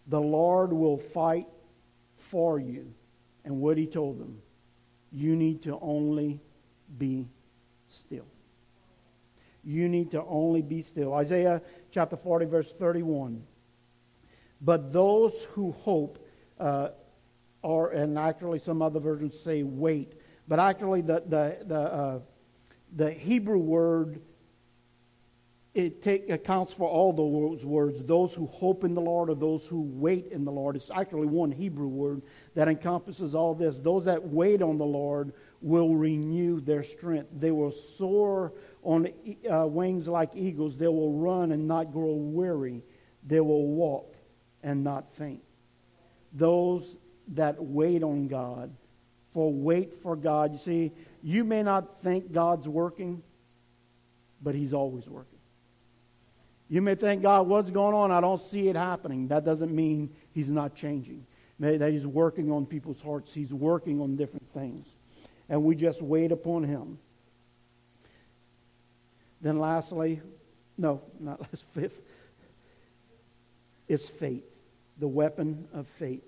[0.07, 1.47] The Lord will fight
[2.29, 2.93] for you.
[3.45, 4.43] And what he told them,
[5.13, 6.41] you need to only
[6.99, 7.29] be
[7.89, 8.27] still.
[9.65, 11.15] You need to only be still.
[11.15, 13.43] Isaiah chapter 40, verse 31.
[14.61, 16.19] But those who hope
[16.59, 16.91] uh,
[17.65, 20.13] are, and actually some other versions say wait,
[20.47, 22.19] but actually the, the, the, uh,
[22.95, 24.21] the Hebrew word
[25.73, 29.65] it take, accounts for all those words those who hope in the Lord or those
[29.67, 30.77] who wait in the Lord.
[30.77, 32.23] It's actually one Hebrew word
[32.55, 33.79] that encompasses all this.
[33.79, 37.29] Those that wait on the Lord will renew their strength.
[37.39, 38.53] They will soar
[38.83, 39.09] on
[39.51, 40.77] uh, wings like eagles.
[40.77, 42.83] They will run and not grow weary.
[43.27, 44.15] They will walk
[44.63, 45.43] and not faint.
[46.33, 46.97] Those
[47.35, 48.75] that wait on God,
[49.33, 50.53] for wait for God.
[50.53, 50.93] You see,
[51.23, 53.23] you may not think God's working,
[54.43, 55.40] but He's always working.
[56.71, 58.13] You may think, God, what's going on?
[58.13, 59.27] I don't see it happening.
[59.29, 61.27] That doesn't mean He's not changing.
[61.59, 63.35] That He's working on people's hearts.
[63.35, 64.87] He's working on different things.
[65.49, 66.99] And we just wait upon Him.
[69.41, 70.21] Then, lastly,
[70.79, 72.01] no, not last, fifth,
[73.89, 74.45] is faith,
[74.97, 76.23] the weapon of faith.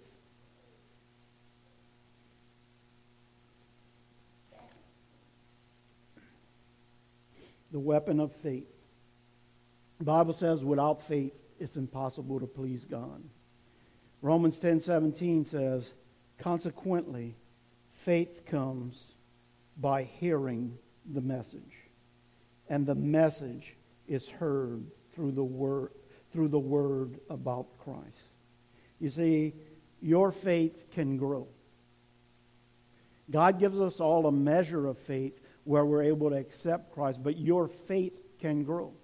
[7.70, 8.66] The weapon of faith.
[10.02, 13.22] The Bible says without faith it's impossible to please God.
[14.20, 15.94] Romans 10:17 says,
[16.38, 17.36] "Consequently,
[17.92, 19.14] faith comes
[19.76, 20.76] by hearing
[21.06, 21.88] the message,
[22.68, 23.76] and the message
[24.08, 25.92] is heard through the word
[26.30, 28.28] through the word about Christ."
[28.98, 29.54] You see,
[30.00, 31.46] your faith can grow.
[33.30, 37.38] God gives us all a measure of faith where we're able to accept Christ, but
[37.38, 38.94] your faith can grow.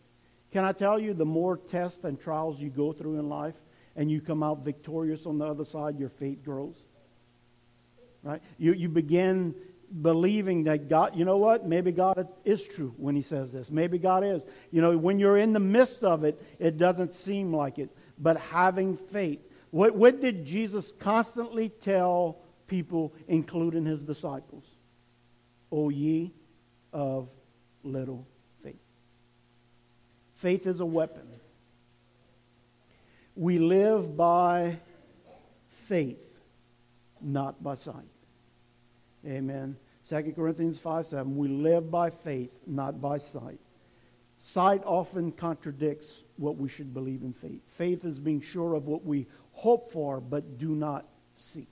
[0.52, 3.54] Can I tell you, the more tests and trials you go through in life
[3.96, 6.76] and you come out victorious on the other side, your faith grows.
[8.22, 8.42] Right?
[8.56, 9.54] You, you begin
[10.02, 11.66] believing that God, you know what?
[11.66, 13.70] Maybe God is true when He says this.
[13.70, 14.42] Maybe God is.
[14.70, 17.90] You know, when you're in the midst of it, it doesn't seem like it.
[18.18, 19.40] But having faith.
[19.70, 24.64] What, what did Jesus constantly tell people, including His disciples?
[25.70, 26.32] O ye
[26.92, 27.28] of
[27.82, 28.26] little
[30.38, 31.26] Faith is a weapon.
[33.34, 34.78] We live by
[35.86, 36.22] faith,
[37.20, 38.08] not by sight.
[39.26, 39.76] Amen.
[40.08, 41.36] 2 Corinthians 5 7.
[41.36, 43.58] We live by faith, not by sight.
[44.38, 46.06] Sight often contradicts
[46.36, 47.60] what we should believe in faith.
[47.76, 51.04] Faith is being sure of what we hope for but do not
[51.34, 51.66] see.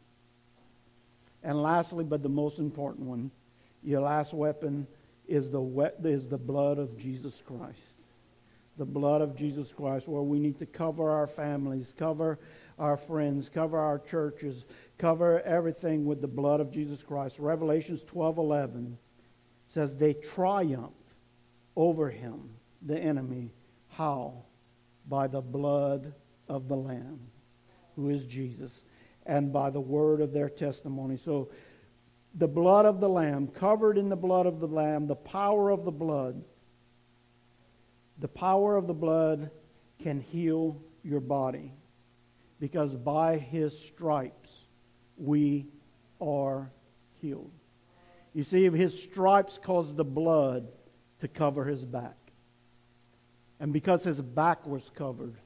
[1.44, 3.30] And lastly, but the most important one,
[3.84, 4.88] your last weapon
[5.28, 7.78] is the, is the blood of Jesus Christ
[8.76, 12.38] the blood of Jesus Christ, where we need to cover our families, cover
[12.78, 14.64] our friends, cover our churches,
[14.98, 17.38] cover everything with the blood of Jesus Christ.
[17.38, 18.98] Revelations 12:11
[19.68, 20.92] says they triumph
[21.74, 22.50] over him,
[22.82, 23.52] the enemy.
[23.88, 24.44] How?
[25.08, 26.12] By the blood
[26.48, 27.20] of the Lamb,
[27.94, 28.84] who is Jesus,
[29.24, 31.16] and by the word of their testimony.
[31.16, 31.50] So
[32.34, 35.84] the blood of the Lamb, covered in the blood of the Lamb, the power of
[35.84, 36.44] the blood
[38.18, 39.50] the power of the blood
[40.02, 41.72] can heal your body
[42.58, 44.52] because by his stripes
[45.16, 45.66] we
[46.20, 46.70] are
[47.20, 47.50] healed.
[48.34, 50.68] You see, his stripes caused the blood
[51.20, 52.16] to cover his back.
[53.58, 55.36] And because his back was covered,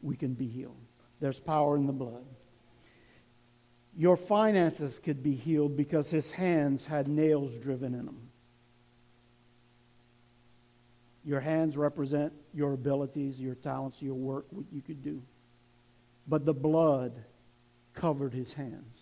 [0.00, 0.80] we can be healed.
[1.20, 2.24] There's power in the blood.
[3.96, 8.23] Your finances could be healed because his hands had nails driven in them.
[11.24, 15.22] Your hands represent your abilities, your talents, your work, what you could do.
[16.28, 17.12] But the blood
[17.94, 18.98] covered his hands.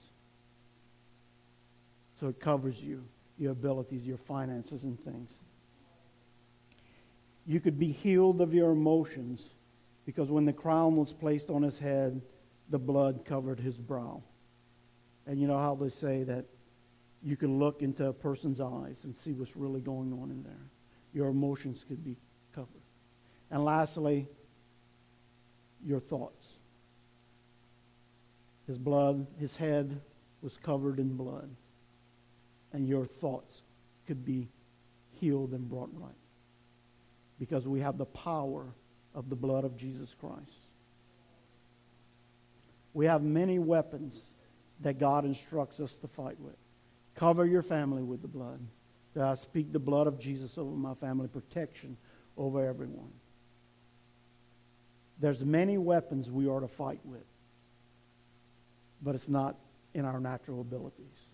[2.21, 3.05] So it covers you,
[3.39, 5.33] your abilities, your finances, and things.
[7.45, 9.43] You could be healed of your emotions
[10.07, 12.21] because when the crown was placed on his head,
[12.69, 14.23] the blood covered his brow.
[15.27, 16.45] And you know how they say that
[17.23, 20.71] you can look into a person's eyes and see what's really going on in there.
[21.13, 22.17] Your emotions could be
[22.55, 22.69] covered.
[23.51, 24.29] And lastly,
[25.85, 26.47] your thoughts.
[28.67, 30.01] His blood, his head
[30.41, 31.51] was covered in blood.
[32.73, 33.63] And your thoughts
[34.07, 34.49] could be
[35.21, 36.13] healed and brought right.
[37.39, 38.67] Because we have the power
[39.15, 40.41] of the blood of Jesus Christ.
[42.95, 44.19] We have many weapons
[44.81, 46.57] that God instructs us to fight with.
[47.15, 48.61] Cover your family with the blood.
[49.21, 51.97] I speak the blood of Jesus over my family, protection
[52.37, 53.13] over everyone.
[55.19, 57.27] There's many weapons we are to fight with,
[59.03, 59.57] but it's not
[59.95, 61.31] in our natural abilities.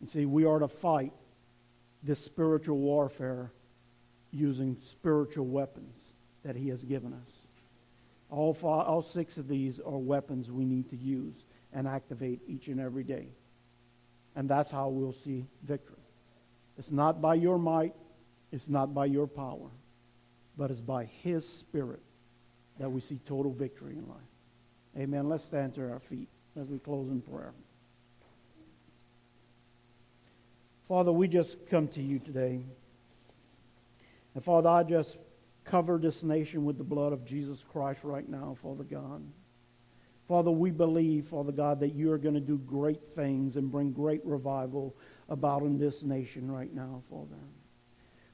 [0.00, 1.12] You see, we are to fight
[2.02, 3.52] this spiritual warfare
[4.30, 6.00] using spiritual weapons
[6.44, 7.32] that He has given us.
[8.30, 11.34] All, five, all six of these are weapons we need to use
[11.72, 13.26] and activate each and every day.
[14.36, 15.96] And that's how we'll see victory.
[16.78, 17.94] It's not by your might,
[18.52, 19.70] it's not by your power,
[20.56, 22.00] but it's by His Spirit
[22.78, 24.18] that we see total victory in life.
[24.98, 25.28] Amen.
[25.28, 26.28] Let's stand to our feet
[26.60, 27.52] as we close in prayer.
[30.88, 32.60] Father, we just come to you today.
[34.34, 35.18] And Father, I just
[35.64, 39.22] cover this nation with the blood of Jesus Christ right now, Father God.
[40.30, 43.90] Father, we believe, Father God, that you are going to do great things and bring
[43.90, 44.94] great revival
[45.28, 47.34] about in this nation right now, Father.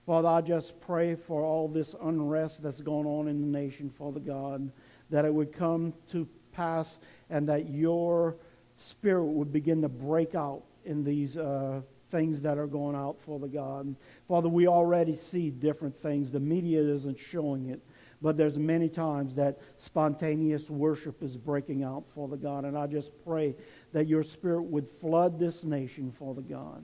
[0.05, 4.21] Father, I just pray for all this unrest that's going on in the nation, Father
[4.21, 4.71] God,
[5.09, 6.99] that it would come to pass
[7.31, 8.37] and that your
[8.77, 13.49] spirit would begin to break out in these uh, things that are going out, Father
[13.49, 13.97] God.
[14.29, 16.31] Father, we already see different things.
[16.31, 17.81] The media isn't showing it,
[18.23, 22.65] but there's many times that spontaneous worship is breaking out, Father God.
[22.65, 23.55] And I just pray
[23.93, 26.83] that your spirit would flood this nation, Father God.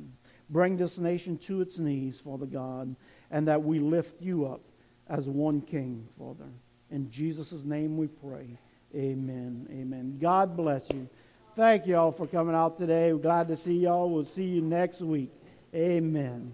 [0.50, 2.94] Bring this nation to its knees, Father God,
[3.30, 4.60] and that we lift you up
[5.08, 6.50] as one King, Father.
[6.90, 8.58] In Jesus' name we pray.
[8.94, 9.66] Amen.
[9.70, 10.18] Amen.
[10.20, 11.08] God bless you.
[11.56, 13.12] Thank you all for coming out today.
[13.12, 14.10] We're glad to see y'all.
[14.10, 15.30] We'll see you next week.
[15.74, 16.52] Amen.